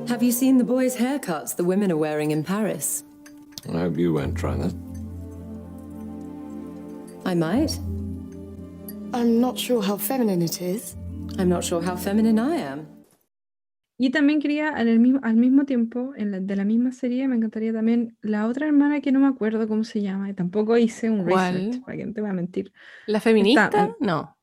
[0.09, 3.05] Have you seen the boys' haircuts the women are wearing in Paris?
[3.69, 4.75] I hope you won't try that.
[7.25, 7.79] I might.
[9.13, 10.97] I'm not sure how feminine it is.
[11.39, 12.87] I'm not sure how feminine I am.
[13.99, 17.37] Y también quería al mismo, al mismo tiempo, en la- de la misma serie, me
[17.37, 20.31] encantaría también la otra hermana que no me acuerdo cómo se llama.
[20.31, 21.55] Y tampoco hice un ¿Cuál?
[21.55, 22.73] research, para que no te voy a mentir.
[23.07, 23.65] ¿La feminista?
[23.67, 24.37] Está- No.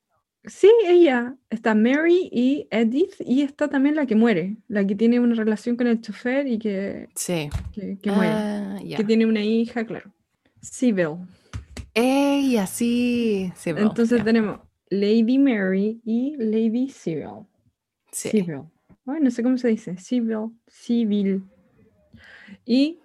[0.48, 1.36] Sí, ella.
[1.50, 3.16] Está Mary y Edith.
[3.20, 4.58] Y está también la que muere.
[4.68, 7.50] La que tiene una relación con el chofer y que, Sí.
[7.74, 8.32] que, que muere.
[8.34, 8.80] Ah.
[8.98, 10.14] Que tiene una hija, claro.
[10.62, 11.18] Sybil.
[11.94, 13.52] Ella, sí.
[13.66, 17.46] Entonces tenemos Lady Mary y Lady Sybil.
[18.12, 18.30] Sí.
[18.30, 18.62] Sybil.
[19.06, 19.98] Ay, no sé cómo se dice.
[19.98, 20.52] Sybil.
[20.68, 21.44] Sybil.
[22.66, 23.00] Y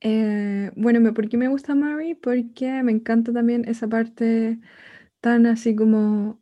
[0.00, 2.14] eh, bueno, ¿por qué me gusta Mary?
[2.14, 4.58] Porque me encanta también esa parte
[5.20, 6.40] tan así como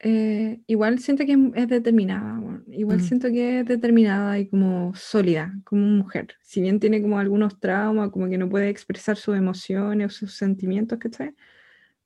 [0.00, 3.02] eh, igual siento que es determinada, igual Mm.
[3.02, 6.36] siento que es determinada y como sólida, como mujer.
[6.42, 10.34] Si bien tiene como algunos traumas, como que no puede expresar sus emociones o sus
[10.34, 11.34] sentimientos, ¿cachai?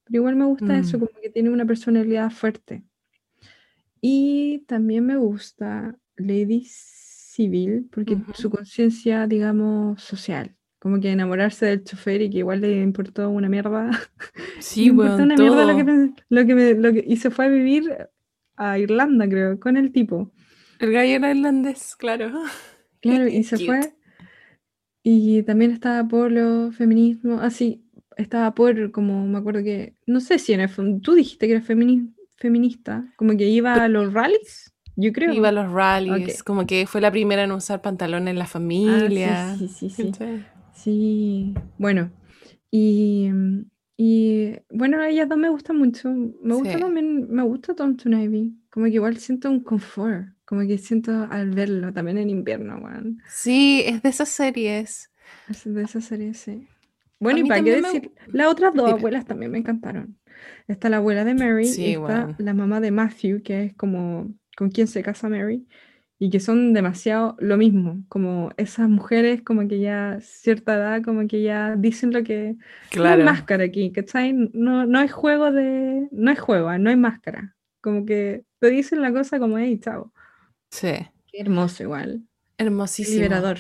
[0.05, 1.01] Pero igual me gusta eso, Mm.
[1.01, 2.85] como que tiene una personalidad fuerte.
[4.03, 10.57] Y también me gusta Lady Civil, porque su conciencia, digamos, social.
[10.81, 13.91] Como que enamorarse del chofer y que igual le importó una mierda.
[14.61, 17.17] Sí, le importó weón, una mierda lo que, pen- lo que me- lo que- y
[17.17, 18.09] se fue a vivir
[18.57, 20.33] a Irlanda, creo, con el tipo.
[20.81, 22.31] El gallo era irlandés, claro.
[23.01, 23.67] Claro, y se Cute.
[23.67, 23.95] fue.
[25.03, 27.83] Y también estaba por los feminismos, así,
[28.19, 30.71] estaba por, como me acuerdo que, no sé si en el
[31.01, 35.33] tú dijiste que era femini- feminista, como que iba a los rallies, yo creo.
[35.33, 38.47] Iba a los rallies, como que fue la primera en usar pantalones en la Ah,
[38.49, 39.57] sí, familia.
[39.59, 40.13] sí, sí, sí.
[40.83, 42.11] Sí, bueno,
[42.71, 43.65] y, mm,
[43.97, 46.11] y bueno, ellas dos me gustan mucho.
[46.43, 46.81] Me gusta Sí.
[46.81, 48.55] también, me gusta Downton Ivy.
[48.71, 53.19] Como que igual siento un confort, como que siento al verlo también en invierno, weón.
[53.29, 55.11] Sí, es de esas series.
[55.49, 56.67] Es de esa serie, sí.
[57.19, 58.99] Bueno, y para qué también me decir, las otras dos Dime.
[58.99, 60.17] abuelas también me encantaron.
[60.67, 64.33] Está la abuela de Mary Sí, y está la mamá de Matthew, que es como
[64.57, 65.67] con quien se casa Mary,
[66.23, 71.27] y que son demasiado lo mismo, como esas mujeres como que ya cierta edad, como
[71.27, 72.57] que ya dicen lo que...
[72.59, 73.23] No Claro.
[73.23, 74.35] hay máscara aquí, ¿cachai?
[74.53, 76.09] No, no hay juego de...
[76.13, 77.57] No hay juego, ah, no hay máscara.
[77.81, 80.13] Como que te dicen la cosa como, hey, chao.
[80.71, 80.93] Sí.
[81.33, 82.23] Qué hermoso igual.
[82.59, 83.23] Hermosísimo.
[83.23, 83.59] Liberador.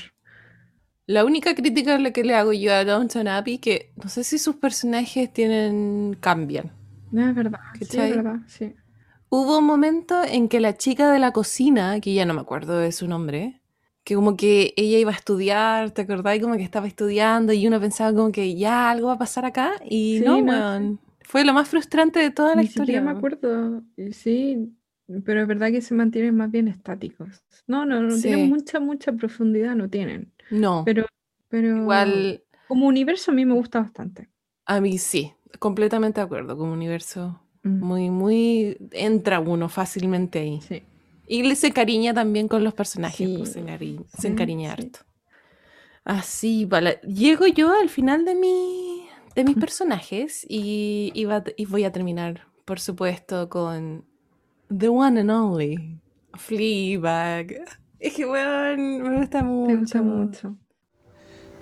[1.06, 4.38] La única crítica la que le hago yo a Downton Abbey que no sé si
[4.38, 6.70] sus personajes tienen cambian.
[7.10, 8.74] No, es verdad, sí, es verdad, sí.
[9.30, 12.78] Hubo un momento en que la chica de la cocina, que ya no me acuerdo
[12.78, 13.60] de su nombre,
[14.04, 16.36] que como que ella iba a estudiar, ¿te acordás?
[16.36, 19.44] Y como que estaba estudiando y uno pensaba como que ya algo va a pasar
[19.44, 20.98] acá y Sí, no.
[21.22, 23.00] Fue lo más frustrante de toda la Ni historia.
[23.00, 24.76] siquiera me acuerdo, sí,
[25.24, 27.42] pero es verdad que se mantienen más bien estáticos.
[27.68, 28.22] No, no, no Sí.
[28.22, 30.32] tienen mucha, mucha profundidad, no tienen.
[30.50, 31.06] No, Pero,
[31.48, 34.28] pero igual como universo a mí me gusta bastante.
[34.66, 37.40] a mí sí, completamente de acuerdo, como universo.
[37.62, 40.60] Muy, muy, entra uno fácilmente ahí.
[40.60, 40.82] Sí.
[41.26, 44.82] Y se encariña también con los personajes, pues, se, Sí, encari- se encariña sí.
[44.82, 45.00] harto.
[46.04, 47.00] Así, vale.
[47.06, 51.92] Llego yo al final de, mi, de mis personajes y, y va- y voy a
[51.92, 54.04] terminar, por supuesto, con
[54.76, 55.98] The One and Only,
[56.34, 57.64] Fleabag.
[57.98, 59.68] Es que, weón, me gusta mucho.
[59.68, 60.56] Te gusta mucho.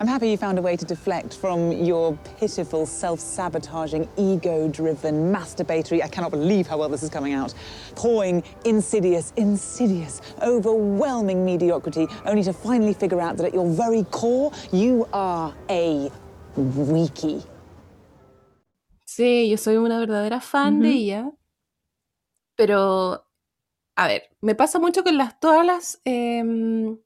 [0.01, 5.33] I'm happy you found a way to deflect from your pitiful, self sabotaging, ego driven,
[5.33, 7.53] masturbatory, I cannot believe how well this is coming out,
[7.97, 14.53] pawing, insidious, insidious, overwhelming mediocrity, only to finally figure out that at your very core,
[14.71, 16.09] you are a
[16.57, 17.45] weakie.
[19.05, 21.33] Sí, yo soy una verdadera fan de ella,
[22.57, 23.25] pero,
[23.97, 26.99] a ver, me pasa mucho con las, todas las, em,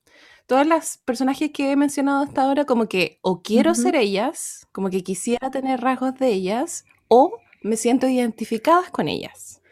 [0.52, 4.90] todas las personajes que he mencionado hasta ahora, como que o quiero ser ellas, como
[4.90, 9.62] que quisiera tener rasgos de ellas, o me siento identificadas con ellas.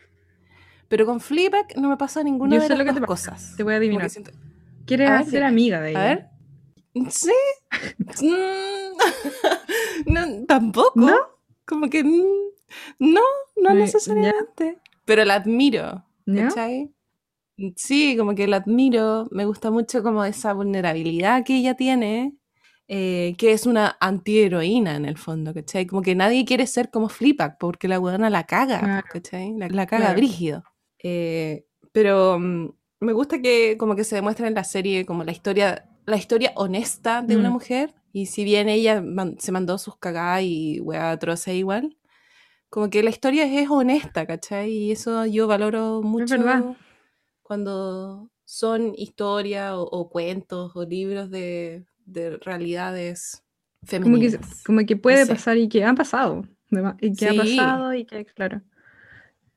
[0.89, 3.31] Pero con Fleabag no me pasa ninguna Yo de las lo que dos te pasa,
[3.33, 3.57] cosas.
[3.59, 4.09] Te voy a adivinar.
[4.09, 4.31] siento-
[4.87, 6.01] Quieres A ver, ser amiga de ella.
[6.01, 6.29] A ver.
[7.11, 7.31] Sí.
[8.23, 8.97] Mm,
[10.07, 10.93] no, tampoco.
[10.99, 11.15] ¿No?
[11.67, 12.25] Como que mm,
[13.01, 13.21] no,
[13.57, 14.79] no necesariamente.
[15.05, 16.07] Pero la admiro.
[16.25, 16.91] ¿Cachai?
[17.77, 19.29] Sí, como que la admiro.
[19.31, 22.35] Me gusta mucho como esa vulnerabilidad que ella tiene.
[22.93, 25.87] eh, que es una antiheroína en el fondo, ¿cachai?
[25.87, 29.07] Como que nadie quiere ser como Fleabag porque la buena la caga, Claro.
[29.13, 29.55] ¿cachai?
[29.57, 30.17] La, la caga Claro.
[30.17, 30.65] brígido.
[31.05, 32.69] Eh, pero mm,
[33.01, 36.53] me gusta que como que se demuestra en la serie como la historia, la historia
[36.57, 37.53] honesta de una Mm.
[37.53, 37.95] mujer.
[38.13, 41.97] Y si bien ella man- se mandó sus cagadas y weá atroces igual,
[42.71, 44.69] como que la historia es honesta, ¿cachai?
[44.73, 46.65] Y eso yo valoro mucho verdad.
[47.51, 53.45] Cuando son historias o, o cuentos o libros de, de realidades
[54.01, 54.65] Como que, femeninas.
[54.65, 55.35] como que puede sé.
[55.35, 56.43] pasar y que ha pasado.
[57.01, 57.35] Y que ha Sí.
[57.35, 58.63] pasado y que, claro.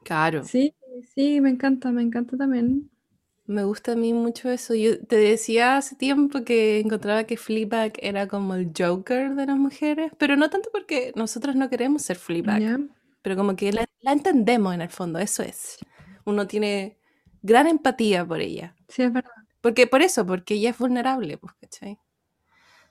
[0.03, 0.49] Claro.
[0.49, 0.75] Sí,
[1.15, 2.91] sí, me encanta, me encanta también.
[3.45, 4.73] Me gusta a mí mucho eso.
[4.73, 9.57] Yo te decía hace tiempo que encontraba que Fleabag era como el Joker de las
[9.57, 12.77] mujeres, pero no tanto porque nosotros no queremos ser Fleabag, ¿Ya?
[13.21, 15.77] pero como que la, la entendemos en el fondo, eso es.
[16.25, 16.97] Uno tiene
[17.43, 18.75] gran empatía por ella.
[18.89, 19.31] Sí, es verdad.
[19.61, 21.99] Porque por eso, porque ella es vulnerable, pues, ¿cachai?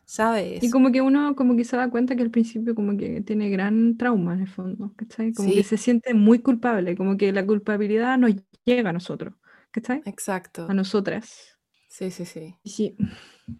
[0.06, 0.62] ¿Sabes?
[0.62, 3.48] Y como que uno como que se da cuenta que al principio como que tiene
[3.50, 5.32] gran trauma en el fondo, ¿cachai?
[5.32, 5.54] Como Sí.
[5.56, 8.32] que se siente muy culpable, como que la culpabilidad nos
[8.64, 9.34] llega a nosotros,
[9.70, 10.02] ¿cachai?
[10.04, 10.66] Exacto.
[10.68, 11.56] A nosotras.
[11.88, 12.56] Sí, sí, sí.
[12.64, 12.96] Sí.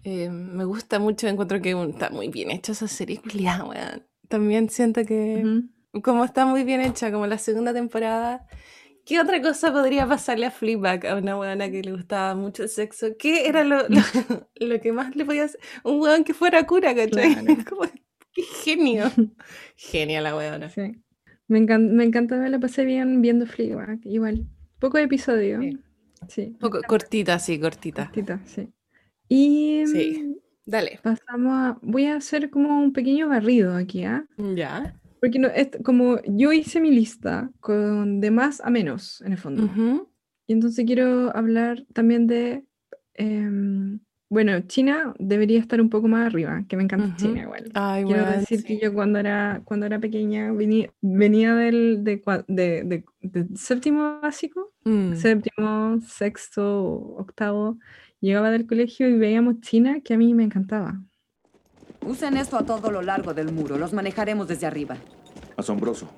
[0.05, 4.07] Eh, me gusta mucho, encuentro que está muy bien hecha esa serie, culiá, weón.
[4.29, 5.63] También siento que
[6.03, 8.47] como está muy bien hecha, como la segunda temporada,
[9.05, 12.69] ¿Qué otra cosa podría pasarle a Fleabag a una weona que le gustaba mucho el
[12.69, 13.09] sexo?
[13.19, 14.01] ¿Qué era lo, lo,
[14.61, 15.61] lo que más le podía hacer?
[15.85, 17.35] Un weón que fuera cura, ¿cachai?
[17.69, 17.83] Como,
[18.33, 19.11] qué genio.
[19.77, 20.69] Genia la weona.
[20.71, 21.03] Sí.
[21.49, 24.47] Me, encan- me encantaba, la pasé bien viendo Fleabag, igual.
[24.79, 25.61] Poco episodio.
[26.29, 26.57] Sí.
[26.61, 28.05] Poco, cortita, sí, cortita.
[28.07, 28.69] Cortita, sí.
[29.29, 30.37] Y Sí.
[30.65, 31.01] Dale.
[31.03, 31.79] pasamos a...
[31.83, 34.25] Voy a hacer como un pequeño barrido aquí, ¿ah?
[34.37, 34.95] Ya.
[35.23, 39.39] Porque no, es como yo hice mi lista con de más a menos, en el
[39.39, 39.65] fondo.
[39.65, 40.09] Ujú.
[40.49, 42.65] Y entonces quiero hablar también de...
[43.15, 47.17] em, bueno, China debería estar un poco más arriba, que me encanta Ujú.
[47.19, 47.71] China igual.
[47.75, 48.67] Ay, Quiero weón, decir sí.
[48.67, 54.73] que yo cuando era, cuando era pequeña venía, venía del de- de- de séptimo básico,
[54.85, 55.15] Mm.
[55.15, 56.65] séptimo, sexto,
[57.17, 57.79] octavo,
[58.21, 61.01] llegaba del colegio y veíamos China, que a mí me encantaba.
[62.13, 63.79] Usen esto a todo lo largo del muro.
[63.79, 64.99] Los manejaremos desde arriba.
[65.57, 66.11] Asombroso.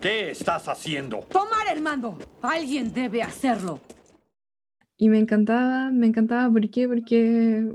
[0.00, 1.18] ¿Qué estás haciendo?
[1.30, 2.16] ¡Tomar el mando!
[2.42, 3.80] Alguien debe hacerlo.
[4.96, 6.86] Y me encantaba, me encantaba, ¿por qué?
[6.86, 7.74] Porque,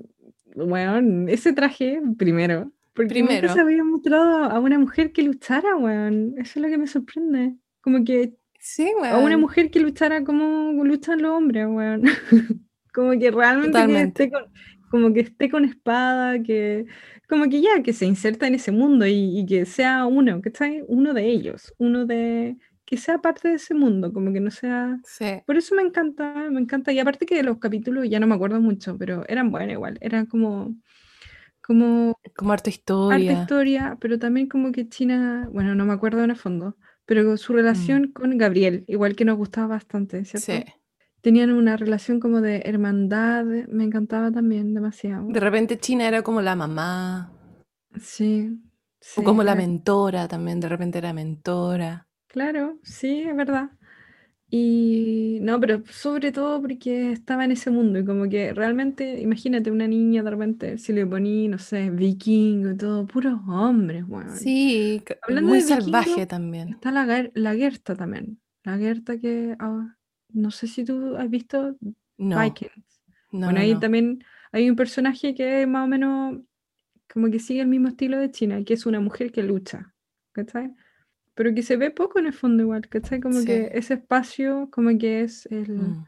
[0.55, 3.41] bueno, ese traje, primero, porque Primero.
[3.41, 6.35] nunca se había mostrado a una mujer que luchara, weón.
[6.37, 7.55] Eso es lo que me sorprende.
[7.81, 9.41] Como que Sí, a una weón.
[9.41, 12.03] mujer que luchara como luchan los hombres, weón.
[12.93, 14.23] Como que realmente que Totalmente.
[14.23, 14.51] esté con,
[14.89, 16.85] como que esté con espada, que
[17.27, 20.83] como que ya, que se inserta en ese mundo y, y que sea uno, ¿cachai?
[20.87, 24.97] Uno de ellos, uno de, que sea parte de ese mundo, como que no sea...
[25.05, 25.25] Sí.
[25.45, 26.91] Por eso me encanta, me encanta.
[26.91, 30.25] Y aparte que los capítulos, ya no me acuerdo mucho, pero eran buenos igual, eran
[30.25, 30.75] como...
[31.61, 33.31] Como Como harta historia.
[33.31, 37.53] historia, pero también como que China, bueno, no me acuerdo en el fondo, pero su
[37.53, 40.51] relación con Gabriel, igual que nos gustaba bastante, ¿cierto?
[40.51, 40.73] Sí.
[41.21, 45.27] Tenían una relación como de hermandad, me encantaba también demasiado.
[45.27, 47.31] De repente China era como la mamá.
[47.99, 48.49] Sí.
[48.51, 48.61] O
[49.01, 52.07] sí, como la mentora también, de repente era mentora.
[52.27, 53.71] Claro, sí, es verdad.
[54.51, 59.69] Y no, pero sobre todo porque estaba en ese mundo y como que realmente, imagínate
[59.69, 64.35] una niña de repente, si le poní, no sé, vikingo y todo, puros hombres, weón.
[64.35, 66.69] Sí, Hablando muy de vikingo, salvaje también.
[66.69, 68.39] Está la, la Gerta también.
[68.63, 69.95] La Gerta que, ah,
[70.33, 71.77] no sé si tú has visto
[72.17, 72.39] No.
[72.41, 73.01] Vikings.
[73.31, 76.39] No, Bueno, no, ahí también hay un personaje que más o menos
[77.13, 79.93] como que sigue el mismo estilo de China, que es una mujer que lucha,
[80.33, 80.73] ¿cachai?
[81.35, 83.19] Pero que se ve poco en el fondo igual, ¿cachai?
[83.21, 83.45] Como Sí.
[83.45, 86.05] que ese espacio como que es el Mm.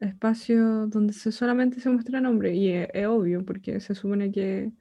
[0.00, 4.72] espacio donde se, solamente se muestran hombres y es, es obvio, porque se supone que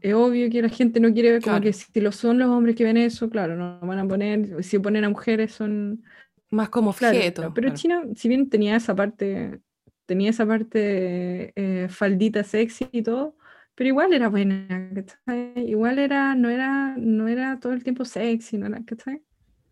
[0.00, 1.64] es obvio que la gente no quiere ver, como Claro.
[1.64, 4.78] que si lo son los hombres que ven eso, claro, no van a poner, si
[4.78, 6.02] ponen a mujeres son...
[6.50, 7.42] Más como Claro, objeto.
[7.54, 7.76] pero claro.
[7.76, 9.60] China, si bien tenía esa parte,
[10.06, 13.36] tenía esa parte eh, faldita sexy y todo,
[13.74, 15.54] pero igual era buena, ¿cachai?
[15.68, 19.22] Igual era, no era, no era todo el tiempo sexy, ¿no era, ¿cachai?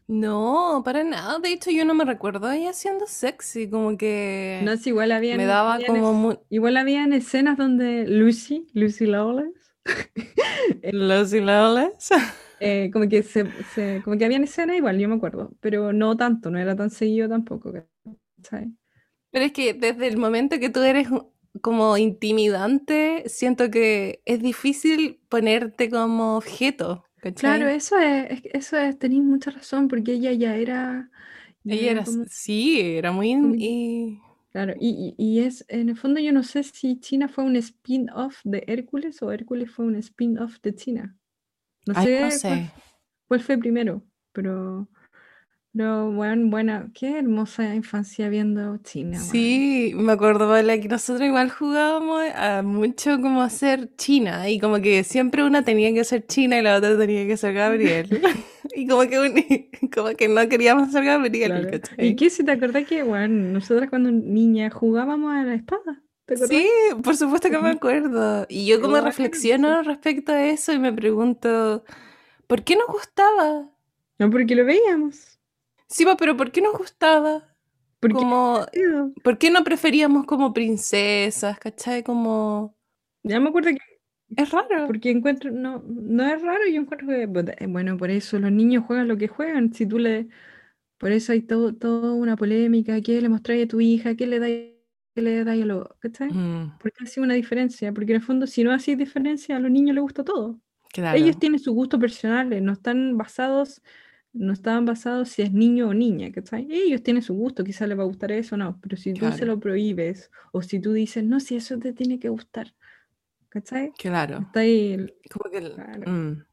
[0.06, 1.38] No, para nada.
[1.38, 5.12] De hecho, yo no me recuerdo a ella siendo sexy, como que No, sí, igual
[5.12, 6.38] había me daba como muy...
[6.48, 9.74] igual habían escenas donde Lucy, Lucy Lawless,
[10.92, 12.10] Lucy Lawless.
[12.60, 16.16] eh, como que se, se- como que habían escenas igual, yo me acuerdo, pero no
[16.16, 17.72] tanto, no era tan seguido tampoco.
[19.30, 21.08] Pero es que desde el momento que tú eres
[21.62, 27.58] como intimidante, siento que es difícil ponerte como objeto, ¿cachai?
[27.58, 31.10] Claro, eso es, eso es, tenéis mucha razón, porque ella ya era,
[31.64, 33.34] ya Ella era, como- sí, era muy...
[33.40, 34.20] como- y-
[34.52, 38.40] Claro, y- y es, en el fondo yo no sé si China fue un spin-off
[38.44, 41.17] de Hércules o Hércules fue un spin-off de China.
[41.88, 42.70] No Ay, sé, no cuál, sé.
[43.28, 44.88] cuál fue primero, pero,
[45.72, 49.18] pero bueno, buena, qué hermosa infancia viendo China.
[49.18, 54.60] Sí, me acuerdo, Paula, que nosotros igual jugábamos a mucho como a ser China y
[54.60, 58.08] como que siempre una tenía que ser China y la otra tenía que ser Gabriel.
[58.76, 61.80] y como que, un- como que no queríamos ser Gabriel.
[61.98, 66.02] ¿Y qué si te acordás que, bueno, nosotras cuando niña jugábamos a la espada?
[66.34, 66.68] Sí,
[67.02, 68.46] por supuesto que me acuerdo.
[68.48, 71.84] Y yo como reflexiono respecto a eso y me pregunto,
[72.46, 73.70] ¿por qué nos gustaba?
[74.18, 75.38] No, porque lo veíamos.
[75.88, 77.54] Sí, pa, pero ¿por qué nos gustaba?
[78.00, 79.14] Porque Como, divertido.
[79.24, 82.02] ¿por qué no preferíamos como princesas, cachai?
[82.04, 82.76] Como,
[83.22, 83.78] Ya me acuerdo que
[84.42, 84.86] es raro.
[84.86, 88.84] Porque encuentro, no, no es raro, yo encuentro que, eh, bueno, por eso los niños
[88.86, 90.28] juegan lo que juegan, si tú le,
[90.98, 94.16] por eso hay todo, toda una polémica, ¿qué le mostráis a tu hija?
[94.16, 94.74] ¿Qué le dais,
[95.18, 96.32] qué le a los, ¿cachai?
[96.32, 99.70] Mm, Porque hace una diferencia, porque en el fondo si no hace diferencia, a los
[99.70, 100.60] niños les gusta todo.
[100.92, 101.18] claro.
[101.18, 103.82] Ellos tienen sus gustos personales, no están basados,
[104.32, 106.68] no estaban basados si es niño o niña, ¿cachai?
[106.70, 109.20] Ellos tienen su gusto, quizás les va a gustar eso o no, pero si tú
[109.32, 109.46] se Claro.
[109.46, 112.74] lo prohíbes, o si tú dices, no, si eso te tiene que gustar,
[113.48, 113.92] ¿cachai?
[113.98, 114.38] Claro.
[114.40, 116.10] Está ahí el- Como que el- Claro.
[116.12, 116.44] mm.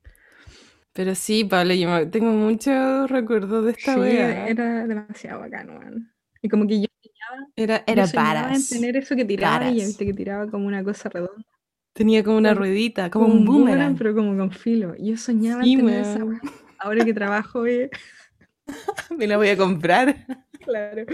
[0.93, 4.47] Pero sí, Pablo, yo tengo muchos recuerdos de esta Sí, wea.
[4.47, 6.09] era demasiado bacano, weón.
[6.41, 6.87] Y como que yo
[7.55, 8.69] Era, era soñaba en badass.
[8.69, 9.87] tener eso que tiraba y Badass.
[9.87, 11.45] viste que tiraba como una cosa redonda.
[11.93, 13.95] Tenía como una Como- ruedita, como un boomerang.
[13.97, 14.95] pero como con filo.
[14.99, 16.19] Yo soñaba Sí, en tener esa.
[16.79, 17.89] Ahora que trabajo, eh,
[19.17, 20.15] Me la voy a comprar.
[20.61, 21.05] claro.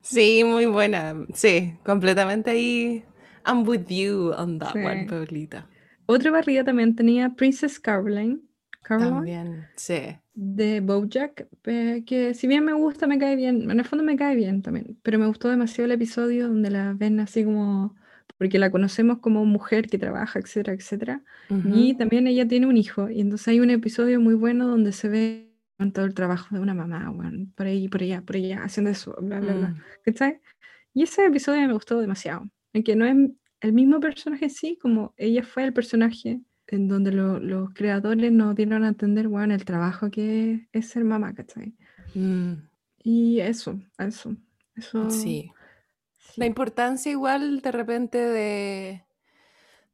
[0.00, 1.14] Sí, muy buena.
[1.34, 3.04] Sí, completamente ahí.
[3.46, 4.78] I'm with you on that Sí.
[4.78, 5.68] one, Pablita.
[6.06, 8.40] Otro barriga también tenía Princess Caroline.
[8.82, 9.10] Caroline.
[9.14, 10.16] También, sí.
[10.34, 14.16] De Bojack, eh, que si bien me gusta, me cae bien, en el fondo me
[14.16, 17.94] cae bien también, pero me gustó demasiado el episodio donde la ven así como,
[18.38, 21.24] porque la conocemos como mujer que trabaja, etcétera, etcétera,
[21.62, 21.96] y Ujú.
[21.96, 25.54] también ella tiene un hijo, y entonces hay un episodio muy bueno donde se ve
[25.78, 28.90] con todo el trabajo de una mamá, bueno, por ahí, por allá, por allá, haciendo
[28.90, 29.84] eso, bla, bla, bla, Mm.
[30.92, 33.16] Y ese episodio me gustó demasiado, aunque no es
[33.60, 38.32] el mismo personaje en sí, como ella fue el personaje en donde lo- los creadores
[38.32, 41.74] nos dieron a entender, bueno, el trabajo que es ser mamá, ¿cachai?
[42.14, 42.54] Mm,
[43.02, 44.34] Y eso, eso,
[44.76, 45.10] eso.
[45.10, 45.50] sí.
[46.36, 49.04] La importancia igual de repente de,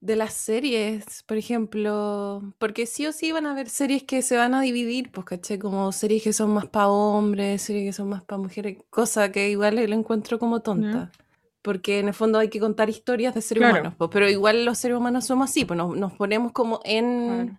[0.01, 4.37] de las series, por ejemplo, porque sí o sí van a haber series que se
[4.37, 5.59] van a dividir, pues, ¿cachai?
[5.59, 9.51] Como series que son más para hombres, series que son más para mujeres, cosa que
[9.51, 11.11] igual lo encuentro como tonta.
[11.63, 13.75] Porque en el fondo hay que contar historias de seres Claro.
[13.81, 17.59] humanos, pues, pero igual los seres humanos somos así, pues nos, nos ponemos como en,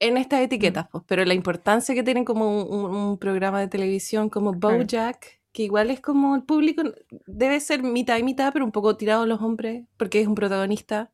[0.00, 4.58] en estas etiquetas, pues, pero la importancia que tienen como un, programa de televisión como
[4.58, 4.78] Claro.
[4.78, 6.82] BoJack, que igual es como el público,
[7.26, 10.34] debe ser mitad y mitad, pero un poco tirado a los hombres, porque es un
[10.34, 11.10] protagonista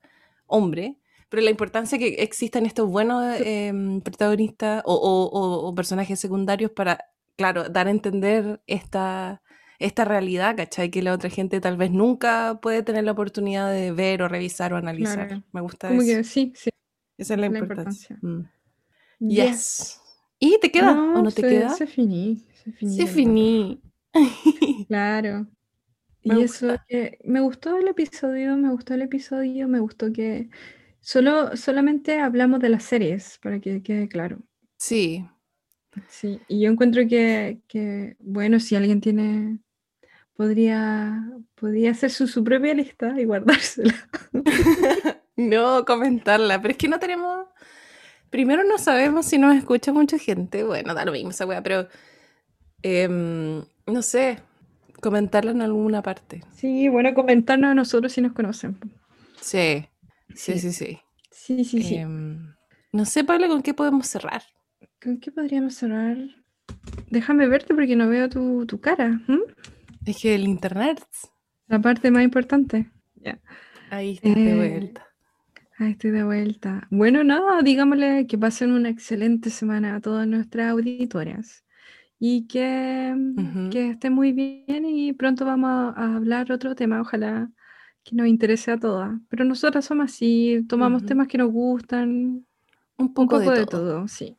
[0.47, 0.97] hombre,
[1.29, 6.71] pero la importancia que existan estos buenos em, protagonistas o, o- o- o personajes secundarios
[6.71, 6.99] para,
[7.37, 9.43] claro, dar a entender esta,
[9.79, 10.91] esta realidad, ¿cachai?
[10.91, 14.73] Que la otra gente tal vez nunca puede tener la oportunidad de ver o revisar
[14.73, 15.29] o analizar.
[15.29, 15.45] Claro.
[15.53, 16.17] Me gusta Como eso.
[16.19, 16.71] que sí, sí.
[17.19, 18.17] Esa es la, la importancia.
[18.17, 18.19] importancia.
[18.23, 19.29] Mm.
[19.29, 19.47] Yes.
[19.47, 20.01] Yes.
[20.41, 21.71] ¿Y te queda o no te queda?
[21.71, 22.97] Se finí, se finí.
[22.97, 23.83] Se finí.
[24.89, 25.47] Claro.
[26.25, 30.51] Me Y eso que me gustó el episodio, me gustó el episodio, me gustó que
[31.01, 34.39] solo, solamente hablamos de las series, para que quede claro.
[34.79, 35.27] Sí.
[36.09, 39.59] Sí, y yo encuentro que, que, bueno, si alguien tiene,
[40.39, 43.95] podría, podría hacer su, su propia lista y guardársela.
[45.37, 47.47] No comentarla, pero es que no tenemos.
[48.29, 50.65] Primero no sabemos si nos escucha mucha gente.
[50.65, 51.87] Bueno, da lo mismo esa weá, pero.
[52.83, 54.41] em, no sé.
[55.01, 56.43] Comentarla en alguna parte.
[56.57, 58.79] Sí, bueno, comentarnos a nosotros si nos conocen.
[59.41, 59.87] Sí.
[60.35, 60.59] Sí, Sí.
[60.59, 60.99] sí, sí.
[61.31, 61.95] Sí, sí, sí.
[61.95, 62.53] Em,
[62.91, 64.43] no sé, Pablo, con qué podemos cerrar.
[65.01, 66.17] ¿Con qué podríamos cerrar?
[67.11, 69.21] Déjame verte porque no veo tu, tu cara.
[69.29, 69.39] ¿m?
[70.09, 71.05] Es que el internet.
[71.67, 72.91] La parte más importante.
[73.17, 73.39] Ya.
[73.91, 75.07] Ahí está de Eh, vuelta.
[75.79, 76.89] Ahí estoy de vuelta.
[76.91, 81.63] Bueno, nada, digámosle que pasen una excelente semana a todas nuestras auditoras
[82.19, 83.15] y que,
[83.71, 87.51] que estén muy bien y pronto vamos a, hablar otro tema, ojalá
[88.03, 89.13] que nos interese a todas.
[89.29, 92.47] Pero nosotras somos así, tomamos temas que nos gustan,
[92.97, 93.93] Un poco, un poco de, de todo.
[93.99, 94.39] todo, sí.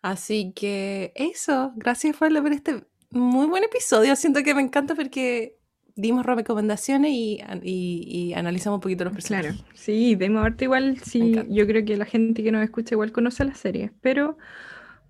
[0.00, 4.14] Así que eso, gracias por este muy buen episodio.
[4.16, 5.56] Siento que me encanta porque
[5.96, 9.56] dimos recomendaciones y, y- y analizamos un poquito los personajes.
[9.56, 13.12] Claro, sí, Demo Arte igual, sí, yo creo que la gente que nos escucha igual
[13.12, 14.38] conoce las series, pero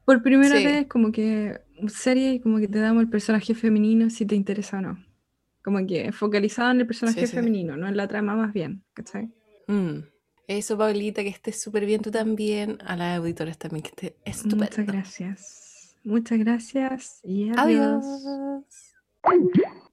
[0.05, 0.65] por primera Sí.
[0.65, 4.79] vez como que serie y como que te damos el personaje femenino si te interesa
[4.79, 5.05] o no.
[5.63, 7.37] Como que focalizado en el personaje Sí, sí.
[7.37, 9.29] femenino, no en la trama más bien, ¿cachai?
[9.69, 9.99] Mm.
[10.49, 12.79] Eso, Paulita, que estés súper bien tú también.
[12.85, 14.65] A las auditoras también, que esté estupendo.
[14.65, 15.70] Muchas gracias.
[16.03, 18.05] Muchas gracias y adiós.
[19.23, 19.71] Adiós.